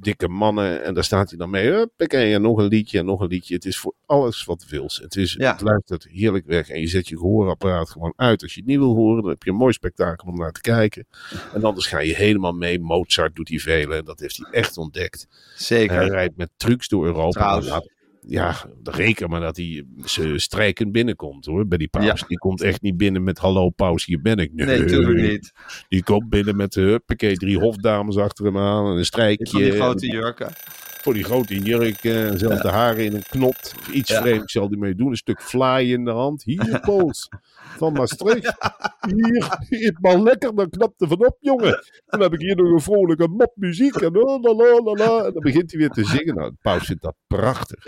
[0.01, 0.85] dikke mannen.
[0.85, 1.67] En daar staat hij dan mee.
[1.67, 3.55] Huppakee, en nog een liedje en nog een liedje.
[3.55, 4.99] Het is voor alles wat wils.
[4.99, 5.53] Het, is, Ja.
[5.53, 6.69] het luistert heerlijk weg.
[6.69, 8.43] En je zet je gehoorapparaat gewoon uit.
[8.43, 10.61] Als je het niet wil horen, dan heb je een mooi spektakel om naar te
[10.61, 11.07] kijken.
[11.55, 12.81] En anders ga je helemaal mee.
[12.81, 13.99] Mozart doet hij velen.
[13.99, 15.27] En dat heeft hij echt ontdekt.
[15.57, 15.97] Zeker.
[15.97, 17.31] Hij rijdt met trucs door Europa.
[17.41, 17.69] Trouwens.
[17.69, 17.93] Laat-
[18.27, 22.05] Ja, reken maar dat hij ze strijkend binnenkomt hoor, bij die paus.
[22.21, 22.27] Ja.
[22.27, 24.53] Die komt echt niet binnen met hallo paus, hier ben ik.
[24.53, 25.53] Nee, Nee, natuurlijk niet.
[25.89, 29.59] Die komt binnen met de huppakee, drie hofdames achter hem aan en een strijkje.
[29.59, 30.53] die grote jurken.
[31.05, 33.75] Voor die grote jurk eh, en zelfs de haren in een knot.
[33.93, 34.21] Iets Ja.
[34.21, 35.11] vreemds zal hij mee doen.
[35.11, 36.43] Een stuk fly in de hand.
[36.43, 37.29] Hier, Pools.
[37.77, 38.55] Van Maastricht.
[39.07, 40.55] Hier, eet maar lekker.
[40.55, 41.85] Dan knapt er van op, jongen.
[42.07, 43.95] Dan heb ik hier nog een vrolijke mop muziek.
[43.95, 46.35] En, la, en dan begint hij weer te zingen.
[46.35, 47.85] Nou, paus vindt dat prachtig.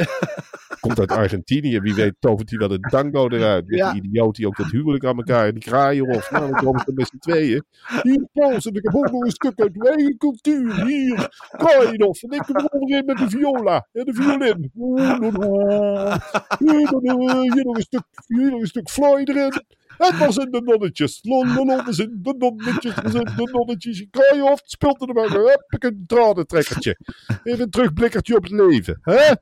[0.80, 1.80] Komt uit Argentinië.
[1.80, 3.64] Wie weet tovert hij wel een tango eruit.
[3.66, 3.92] Ja.
[3.92, 5.52] die idioot die ook dat huwelijk aan elkaar.
[5.52, 6.30] Die kraaien of.
[6.30, 7.64] Nou, dan komen ze met z'n tweeën.
[8.02, 8.66] Hier, Pools.
[8.66, 10.86] En ik heb ook nog een stuk uit mijn eigen cultuur.
[10.86, 13.88] Hier, Kraaien En ik kom erin met de viola.
[13.92, 14.70] En de violin.
[16.58, 19.52] Hier nog een stuk, hier nog een stuk Floyd erin.
[19.98, 21.18] En dan zijn de nonnetjes.
[21.22, 22.94] Lon, lon, we zijn de nonnetjes.
[22.94, 24.06] We zijn de nonnetjes.
[24.10, 25.30] Kraaienhof speelt er maar.
[25.30, 26.98] Heb ik een tranentrekkertje.
[27.42, 28.98] Even een terugblikkertje op het leven.
[29.02, 29.32] Hè?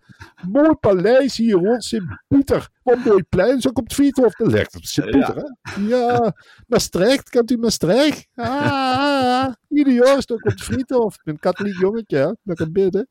[0.49, 1.83] Mooi paleis hier hoor.
[1.83, 2.69] Sint-Pieter.
[2.83, 3.61] Wat mooi plein.
[3.61, 4.67] Zo komt Friedhof de Leg.
[4.71, 5.87] Sint-Pieter hè?
[5.87, 6.35] Ja.
[6.67, 7.29] Maastricht.
[7.29, 8.27] Kent u Maastricht?
[8.35, 9.53] Ah, ah, ah.
[9.69, 11.13] Ieder jaar is het ook op.
[11.13, 12.33] Ik ben een katholiek jongetje hè.
[12.43, 13.09] Dat kan bidden.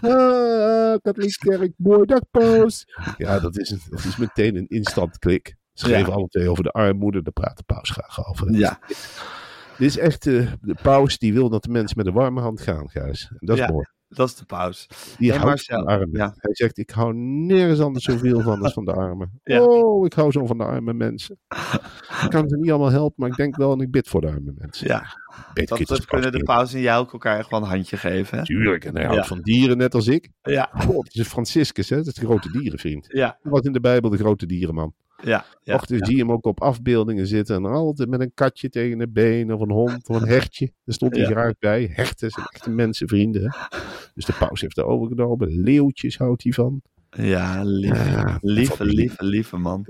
[0.00, 1.72] Ah, katholiek kerk.
[1.76, 2.84] Mooi dag paus.
[3.16, 5.56] Ja, dat is, dat is meteen een instant klik.
[5.74, 8.52] Ze geven alle twee over de armoede, daar praat de paus graag over.
[8.52, 8.78] Ja,
[9.78, 12.60] Dit is echt eh, de paus die wil dat de mensen met een warme hand
[12.60, 13.28] gaan, Gijs.
[13.30, 13.70] En dat is Ja.
[13.72, 13.86] mooi.
[14.08, 14.86] dat is de paus.
[15.18, 16.08] Die Hey, houdt Marcel, van de armen.
[16.12, 16.34] ja.
[16.36, 19.40] Hij zegt, ik hou nergens anders zoveel van als van de armen.
[19.42, 19.62] Ja.
[19.62, 21.38] Oh, ik hou zo van de arme mensen.
[22.22, 24.26] Ik kan ze niet allemaal helpen, maar ik denk wel en ik bid voor de
[24.26, 24.86] arme mensen.
[24.88, 25.06] Ja,
[25.54, 26.74] dat kunnen de paus.
[26.74, 28.38] en jij ook elkaar echt wel een handje geven.
[28.38, 28.44] Hè?
[28.44, 30.30] Tuurlijk, en hij houdt van dieren net als ik.
[30.42, 31.96] Ja, God, het is Franciscus, hè?
[31.96, 33.06] dat is de grote dierenvriend.
[33.08, 34.94] ja, was in de Bijbel de grote dierenman.
[35.24, 35.44] Ja.
[35.62, 35.74] ja.
[35.74, 37.56] Och, dan zie je hem ook op afbeeldingen zitten.
[37.56, 39.52] En altijd met een katje tegen een been.
[39.52, 40.66] Of een hond of een hertje.
[40.84, 41.30] Daar stond hij Ja.
[41.30, 41.90] graag bij.
[41.92, 43.54] Herten zijn echte mensenvrienden.
[44.14, 45.48] Dus de paus heeft er overgenomen.
[45.62, 46.82] Leeuwtjes houdt hij van.
[47.10, 47.90] Ja, lief.
[48.12, 49.86] Ja, lieve, lieve, lieve man.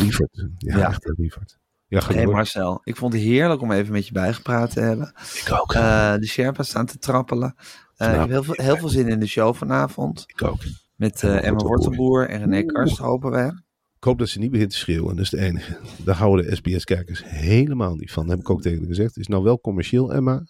[0.00, 0.46] Lieverd.
[0.58, 0.88] Ja, Ja.
[0.88, 1.58] echt lieverd.
[1.86, 2.32] Ja, door.
[2.32, 5.12] Marcel, ik vond het heerlijk om even met je bijgepraat te hebben.
[5.44, 5.72] Ik ook.
[5.74, 7.54] Eh, de Sherpa's staan te trappelen.
[7.96, 10.24] Eh, ik heb heel veel, heel veel zin in de show vanavond.
[10.26, 10.60] Ik ook.
[10.96, 11.62] Met eh, Emma.
[11.64, 13.62] Wortelboer en René Karst, hopen we.
[14.04, 15.16] Ik hoop dat ze niet begint te schreeuwen.
[15.16, 15.76] Dat is het enige.
[16.04, 18.22] Daar houden de SBS-kijkers helemaal niet van.
[18.22, 19.08] Dat heb ik ook tegen haar gezegd.
[19.08, 20.46] Het is nou wel commercieel, Emma.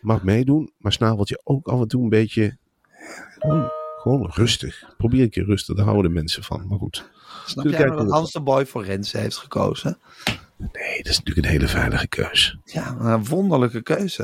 [0.00, 0.72] Mag meedoen.
[0.78, 2.56] Maar snavelt je ook af en toe een beetje...
[3.38, 4.94] Gewoon, gewoon rustig.
[4.96, 5.76] Probeer een keer rustig.
[5.76, 6.66] Daar houden de mensen van.
[6.66, 7.10] Maar goed.
[7.46, 9.98] Snap jij maar dat we- Hans de Boy voor Renze heeft gekozen?
[10.58, 12.58] Nee, dat is natuurlijk een hele veilige keus.
[12.64, 14.22] Ja, een wonderlijke keuze.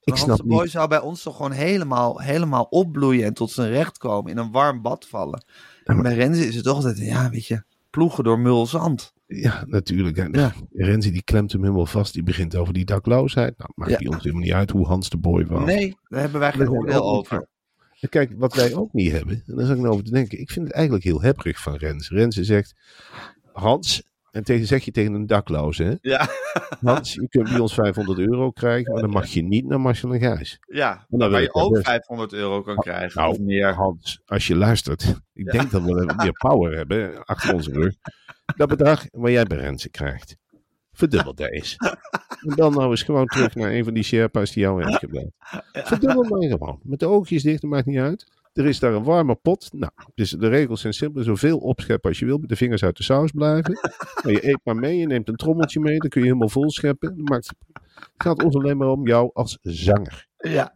[0.00, 0.70] Ik Hans snap de Boy niet.
[0.70, 4.30] zou bij ons toch gewoon helemaal, helemaal opbloeien en tot zijn recht komen.
[4.30, 5.44] In een warm bad vallen.
[5.84, 7.62] En bij Renze is het toch altijd, ja, weet je,
[7.94, 9.12] ploegen door mulzand.
[9.26, 10.16] Ja, natuurlijk.
[10.16, 10.54] En Ja.
[10.90, 12.12] Renzi die klemt hem helemaal vast.
[12.12, 13.58] Die begint over die dakloosheid.
[13.58, 13.96] Nou, maakt Ja.
[13.96, 15.64] die ons helemaal niet uit hoe Hans de Boy was.
[15.64, 17.48] Nee, daar hebben wij geen We zijn oordeel ook niet over.
[18.00, 20.40] En Kijk, wat wij ook niet hebben, en daar zat ik nou over te denken.
[20.40, 22.08] Ik vind het eigenlijk heel hebberig van Rens.
[22.10, 22.74] Rens zegt,
[23.52, 24.02] Hans,
[24.34, 25.94] en tegen, zeg je tegen een dakloze, hè?
[26.00, 26.28] Ja,
[26.80, 30.12] Hans, je kunt bij ons 500 euro krijgen, maar dan mag je niet naar Marcel
[30.12, 30.58] en Gijs.
[30.68, 31.06] ja.
[31.08, 31.84] Dan waar je ook best.
[31.84, 33.20] 500 euro kan krijgen.
[33.20, 33.74] Nou, of meer.
[33.74, 37.94] Hans, als je luistert, ik denk dat we meer power hebben achter onze rug.
[38.56, 40.36] Dat bedrag waar jij bij Renze krijgt,
[40.92, 41.76] verdubbel deze.
[42.40, 45.32] En dan nou eens gewoon terug naar een van die Sherpa's die jou heeft gebeld.
[45.72, 46.80] Verdubbel maar gewoon.
[46.82, 48.26] Met de oogjes dicht, dat maakt niet uit.
[48.54, 49.68] Er is daar een warme pot.
[49.72, 51.22] Nou, dus de regels zijn simpel.
[51.22, 52.38] Zoveel opscheppen als je wil.
[52.38, 53.78] Met de vingers uit de saus blijven.
[54.22, 54.96] Maar je eet maar mee.
[54.98, 55.98] Je neemt een trommeltje mee.
[55.98, 57.14] Dan kun je helemaal vol scheppen.
[57.24, 57.48] Maakt,
[57.92, 60.26] het gaat ons alleen maar om jou als zanger.
[60.38, 60.74] Ja,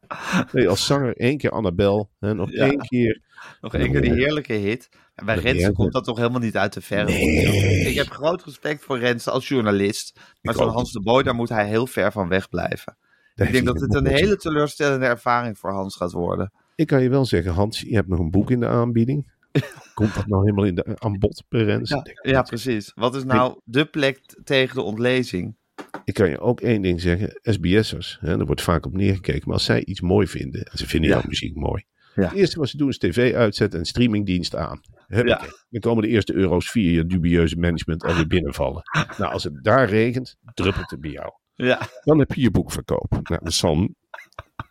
[0.53, 2.11] Nee, als zanger één keer Annabel.
[2.21, 2.65] En nog Ja.
[2.65, 3.23] één keer
[3.61, 4.89] nog één keer die heerlijke hit.
[5.15, 7.09] En bij heerlijke- komt dat toch helemaal niet uit de verf.
[7.09, 7.81] Nee.
[7.91, 10.21] Ik heb groot respect voor Renze als journalist.
[10.43, 10.73] Maar ook.
[10.73, 12.97] Hans de Boy, daar moet hij heel ver van weg blijven.
[13.35, 16.53] Daar Ik denk dat het een hele teleurstellende ervaring voor Hans gaat worden.
[16.79, 19.33] Ik kan je wel zeggen, Hans, je hebt nog een boek in de aanbieding.
[19.95, 21.91] Komt dat nou helemaal in de, aan bod bij Rens?
[21.91, 22.93] Ja, ja, precies.
[22.95, 25.57] Wat is nou de plek tegen de ontlezing?
[26.05, 27.39] Ik kan je ook één ding zeggen.
[27.43, 29.43] SBS'ers, hè, daar wordt vaak op neergekeken.
[29.45, 31.17] Maar als zij iets mooi vinden, en ze vinden Ja.
[31.17, 31.85] jouw muziek mooi.
[32.15, 32.23] Ja.
[32.23, 34.81] Het eerste wat ze doen is tv uitzetten en streamingdienst aan.
[35.09, 35.43] Ja.
[35.71, 38.83] Dan komen de eerste euro's via je dubieuze management alweer binnenvallen.
[39.19, 41.31] nou, als het daar regent, druppelt het bij jou.
[41.55, 43.11] Ja, Dan heb je je boekverkoop.
[43.23, 43.89] Nou, dat zal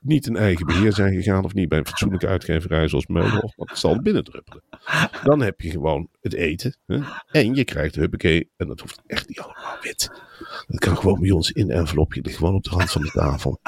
[0.02, 3.70] niet een eigen beheer zijn gegaan of niet bij een fatsoenlijke uitgeverij zoals Meulenhof, want
[3.70, 4.64] het zal binnendruppelen.
[5.24, 7.00] Dan heb je gewoon het eten hè?
[7.32, 10.12] en je krijgt huppakee, en dat hoeft echt niet allemaal wit.
[10.68, 13.12] Dat kan gewoon bij ons in een envelopje, ligt gewoon op de rand van de
[13.12, 13.60] tafel.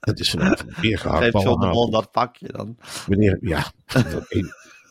[0.00, 1.48] Het is vanavond weer Geef gehaktballen.
[1.48, 2.76] John de Mol dat pakje dan.
[3.08, 4.26] Meneer, ja, dat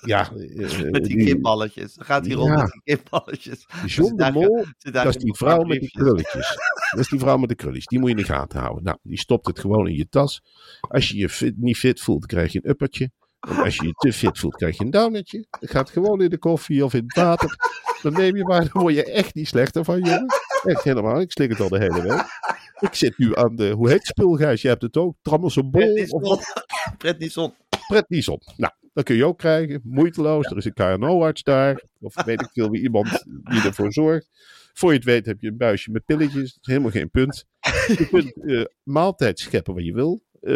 [0.05, 1.93] ja, eh, Met die die- kipballetjes.
[1.93, 3.65] Dan gaat hij rond met die kipballetjes.
[3.85, 6.57] John de Mol, dat is die vrouw met die krulletjes.
[6.91, 7.85] Dat is die vrouw met de krulletjes.
[7.85, 8.83] Die moet je in de gaten houden.
[8.83, 10.41] Nou, die stopt het gewoon in je tas.
[10.81, 13.11] Als je je fit, niet fit voelt, krijg je een uppertje.
[13.39, 15.45] En als je je te fit voelt, krijg je een downetje.
[15.59, 17.55] Het gaat gewoon in de koffie of in het water.
[18.01, 20.25] Dan neem je maar, dan word je echt niet slechter van, jongen.
[20.63, 21.21] Echt helemaal.
[21.21, 22.23] Ik slik het al de hele week.
[22.79, 24.61] Ik zit nu aan de, hoe heet het spul, Gijs?
[24.61, 25.15] Je hebt het ook.
[25.21, 26.65] Trammelsebol of wat?
[26.97, 27.53] Prednison.
[27.87, 28.39] Prednison.
[28.57, 29.81] Nou, dat kun je ook krijgen.
[29.83, 30.45] Moeiteloos.
[30.45, 31.83] Er is een KNO-arts daar.
[31.99, 34.29] Of weet ik veel wie iemand die ervoor zorgt.
[34.73, 36.53] Voor je het weet heb je een buisje met pilletjes.
[36.53, 37.45] Dat is helemaal geen punt.
[37.97, 40.23] Je kunt eh, maaltijd scheppen wat je wil.
[40.41, 40.53] Eh,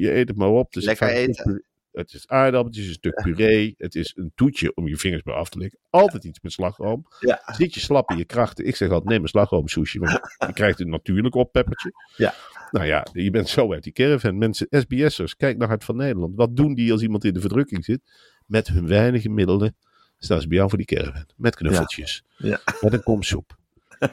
[0.00, 0.72] je, eet het maar op.
[0.72, 1.64] Dus Lekker eten.
[1.94, 3.74] Het is aardappeltjes, een stuk puree.
[3.78, 5.78] Het is een toetje om je vingers bij af te likken.
[5.90, 7.06] Altijd iets met slagroom.
[7.20, 7.42] Ja.
[7.46, 8.66] Zit je slap in je krachten.
[8.66, 9.98] Ik zeg altijd, neem een slagroomsushi.
[9.98, 11.92] Want je krijgt een natuurlijk oppeppertje.
[12.16, 12.34] Ja.
[12.70, 14.38] Nou ja, je bent zo uit die caravan.
[14.38, 16.36] Mensen, SBS'ers, kijk naar Hart van Nederland.
[16.36, 18.00] Wat doen die als iemand in de verdrukking zit?
[18.46, 19.76] Met hun weinige middelen
[20.18, 21.26] staan ze bij jou voor die caravan.
[21.36, 22.24] Met knuffeltjes.
[22.36, 22.60] Ja.
[22.80, 23.56] Met een kom soep.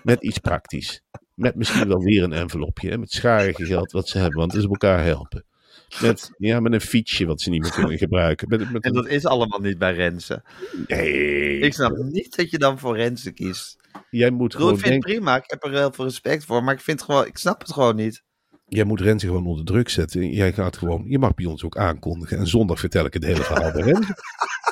[0.04, 1.04] Met iets praktisch.
[1.34, 2.90] Met misschien wel weer een envelopje.
[2.90, 2.98] Hè?
[2.98, 4.38] Met scharige geld wat ze hebben.
[4.40, 5.46] Want het is elkaar helpen.
[6.02, 8.48] Met, ja, met een fietsje wat ze niet meer kunnen gebruiken.
[8.50, 10.44] Met, met En een- dat is allemaal niet bij Rensen.
[10.88, 13.76] nee, Ik snap niet dat je dan voor Rensen kiest.
[14.10, 15.36] jij moet Ik gewoon ik vind het prima.
[15.36, 16.64] Ik heb er heel veel respect voor.
[16.64, 18.24] Maar ik, vind gewoon, ik snap het gewoon niet.
[18.68, 20.30] jij moet Renze gewoon onder druk zetten.
[20.32, 22.38] Jij gaat gewoon, je mag bij ons ook aankondigen.
[22.38, 24.16] En zondag vertel ik het hele verhaal bij Renze.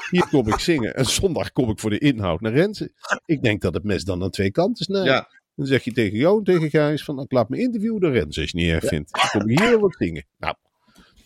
[0.10, 0.96] Hier kom ik zingen.
[0.96, 2.92] En zondag kom ik voor de inhoud naar Renze.
[3.26, 5.08] Ik denk dat het mes dan aan twee kanten snijdt.
[5.08, 5.30] Ja.
[5.56, 8.42] Dan zeg je tegen jou en tegen Gijs van, ik laat me interviewen door Renze
[8.42, 9.12] als je het niet erg vindt.
[9.12, 10.26] Dan kom hier wat zingen.
[10.38, 10.56] Nou,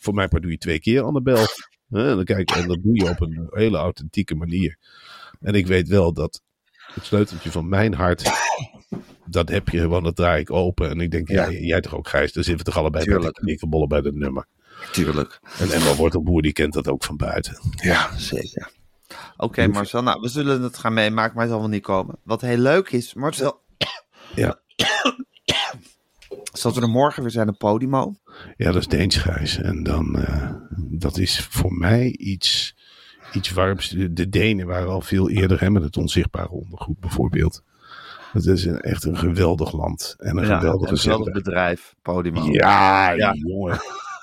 [0.04, 1.45] voor mij doe je twee keer Annabel.
[1.89, 4.78] En, dan kijk, en dat doe je op een hele authentieke manier.
[5.39, 6.41] En ik weet wel dat
[6.93, 8.32] het sleuteltje van mijn hart,
[9.26, 10.89] dat heb je gewoon, dat draai ik open.
[10.89, 13.20] En ik denk, ja, jij toch ook Gijs, dan zitten we toch allebei bij de
[13.20, 13.41] Tuurlijk.
[13.43, 14.45] knikkerbollen bij dat nummer.
[14.91, 15.39] Tuurlijk.
[15.60, 17.58] En Emma Wortelboer, die kent dat ook van buiten.
[17.76, 18.72] Ja, zeker.
[19.38, 20.04] Oké, Marcel.
[20.04, 22.16] Nou, we zullen het gaan meemaken, maar het zal wel niet komen.
[22.24, 23.62] Wat heel leuk is, Marcel...
[24.36, 24.62] Ja.
[26.54, 28.16] Zoals we er morgen weer zijn op Podimo.
[28.58, 29.58] Ja, dat is Deens Gijs.
[29.58, 30.51] En dan, eh,
[30.89, 32.76] dat is voor mij iets,
[33.34, 33.89] iets warms.
[33.89, 37.64] De, de Denen waren al veel eerder, hè, met het onzichtbare ondergoed bijvoorbeeld.
[38.32, 40.16] Het is een, echt een geweldig land.
[40.18, 42.51] En een Ja, geweldige een geweldig bedrijf, Podimo.
[42.51, 43.34] Ja, Ja.
[43.34, 43.78] jongen.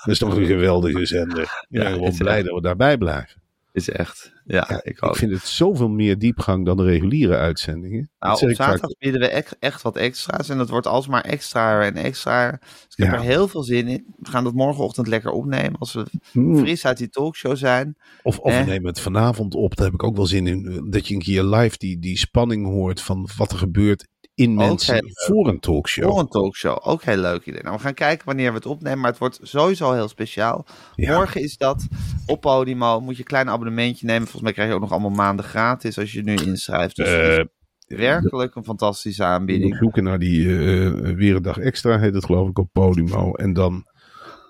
[0.04, 1.64] Dat is toch een geweldige zender.
[1.68, 3.39] Ja, Ja, gewoon het is blij dat we daarbij blijven.
[3.72, 4.32] Is echt.
[4.44, 5.00] Ja, Ja, ik.
[5.00, 8.10] Ik vind het zoveel meer diepgang dan de reguliere uitzendingen.
[8.18, 10.48] Nou, op vaak- zaterdag bieden we echt, echt wat extra's.
[10.48, 12.50] En dat wordt alsmaar extra en extra.
[12.50, 13.14] Dus ik heb Ja.
[13.14, 14.04] er heel veel zin in.
[14.18, 15.78] We gaan dat morgenochtend lekker opnemen.
[15.78, 16.58] Als we Hmm.
[16.58, 17.96] fris uit die talkshow zijn.
[18.22, 18.66] Of, of we Eh.
[18.66, 19.76] nemen het vanavond op.
[19.76, 20.86] Daar heb ik ook wel zin in.
[20.90, 25.04] Dat je een keer live die, die spanning hoort van wat er gebeurt in mensen
[25.12, 26.10] voor een talkshow.
[26.10, 26.78] Voor een talkshow.
[26.82, 27.62] Ook heel leuk idee.
[27.62, 28.98] Nou, we gaan kijken wanneer we het opnemen.
[28.98, 30.66] Maar het wordt sowieso heel speciaal.
[30.94, 31.14] Ja.
[31.16, 31.86] Morgen is dat
[32.26, 33.00] op Podimo.
[33.00, 34.22] Moet je een klein abonnementje nemen.
[34.22, 36.96] Volgens mij krijg je ook nog allemaal maanden gratis als je nu inschrijft.
[36.96, 37.44] Dus Eh,
[37.86, 39.76] werkelijk een fantastische aanbieding.
[39.76, 43.32] zoeken naar die eh, weer een dag extra, heet het geloof ik, op Podimo.
[43.34, 43.84] En dan een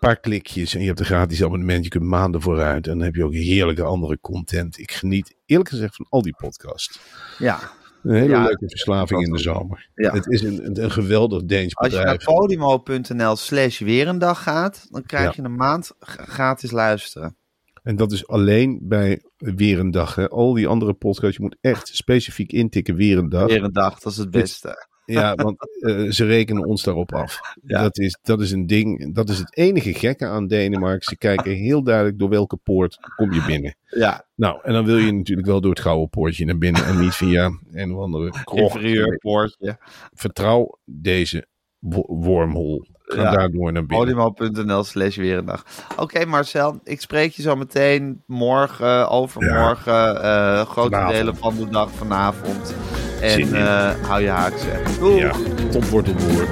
[0.00, 1.84] paar klikjes en je hebt een gratis abonnement.
[1.84, 2.86] Je kunt maanden vooruit.
[2.86, 4.78] En dan heb je ook heerlijke andere content.
[4.78, 7.00] Ik geniet eerlijk gezegd van al die podcasts.
[7.38, 7.58] Ja.
[8.02, 9.88] Een hele Ja, leuke verslaving in de zomer.
[9.94, 10.12] Ja.
[10.12, 14.86] Het is een, een, geweldig Deens Als je naar podimo.nl slash weer een dag gaat,
[14.90, 15.32] dan krijg Ja.
[15.36, 17.36] je een maand gratis luisteren.
[17.82, 20.14] En dat is alleen bij weer een dag.
[20.14, 20.28] Hè.
[20.28, 23.46] Al die andere podcasts, je moet echt specifiek intikken weer een dag.
[23.46, 24.88] Weer een dag, dat is het beste.
[25.12, 27.40] Ja, want eh, ze rekenen ons daarop af.
[27.62, 27.82] Ja.
[27.82, 29.14] Dat, is, dat is een ding.
[29.14, 31.02] Dat is het enige gekke aan Denemarken.
[31.04, 33.76] Ze kijken heel duidelijk door welke poort kom je binnen.
[33.86, 36.84] Ja, Nou, en dan wil je natuurlijk wel door het gouden poortje naar binnen.
[36.84, 39.78] En niet via een of andere inferieur poortje.
[40.14, 41.46] Vertrouw deze
[41.78, 42.86] wo- wormhole.
[43.02, 43.30] Ga Ja.
[43.30, 44.16] daardoor naar binnen.
[44.16, 45.64] Podimo.nl slash weer een dag.
[45.96, 51.16] Oké Marcel, ik spreek je zo meteen morgen, overmorgen, eh, grote Vanavond.
[51.16, 52.74] delen van de dag vanavond.
[53.20, 54.80] En eh, hou je haakse.
[54.98, 55.20] Doei.
[55.20, 55.32] Ja,
[55.70, 56.48] tot wortelboer.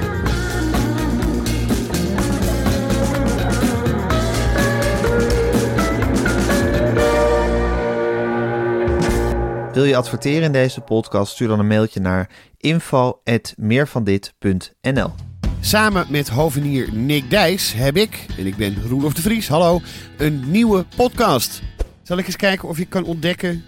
[9.73, 11.33] Wil je adverteren in deze podcast?
[11.33, 15.12] Stuur dan een mailtje naar info.meervandit.nl
[15.61, 19.81] Samen met hovenier Nick Dijs heb ik, en ik ben Roelof de Vries, hallo,
[20.16, 21.62] een nieuwe podcast.
[22.03, 23.64] Zal ik eens kijken of je kan ontdekken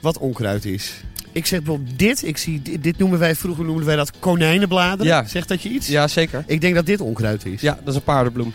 [0.00, 1.02] wat onkruid is?
[1.32, 5.06] Ik zeg bijvoorbeeld dit, ik zie, dit, dit noemen wij, vroeger noemden wij dat konijnenbladeren.
[5.12, 5.24] Ja.
[5.26, 5.86] Zegt dat je iets?
[5.88, 6.44] Ja, zeker.
[6.46, 7.60] Ik denk dat dit onkruid is.
[7.60, 8.52] Ja, dat is een paardenbloem.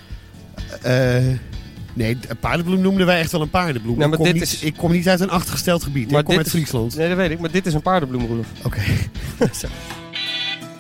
[0.82, 1.18] Eh,
[1.94, 3.98] nee, een paardenbloem noemden wij echt wel een paardenbloem.
[3.98, 6.12] Nou, maar ik, kom dit niet, is- ik kom niet uit een achtergesteld gebied.
[6.12, 6.96] ik kom uit is- Friesland.
[6.96, 7.40] Nee, dat weet ik.
[7.40, 8.48] Maar dit is een paardenbloem, Roelof.
[8.64, 8.82] Oké.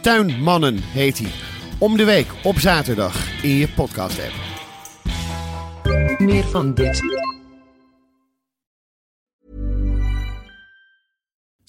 [0.01, 1.29] Tuinmannen heet hij.
[1.77, 4.33] Om de week op zaterdag in je podcast app.
[6.17, 7.01] Meer van dit.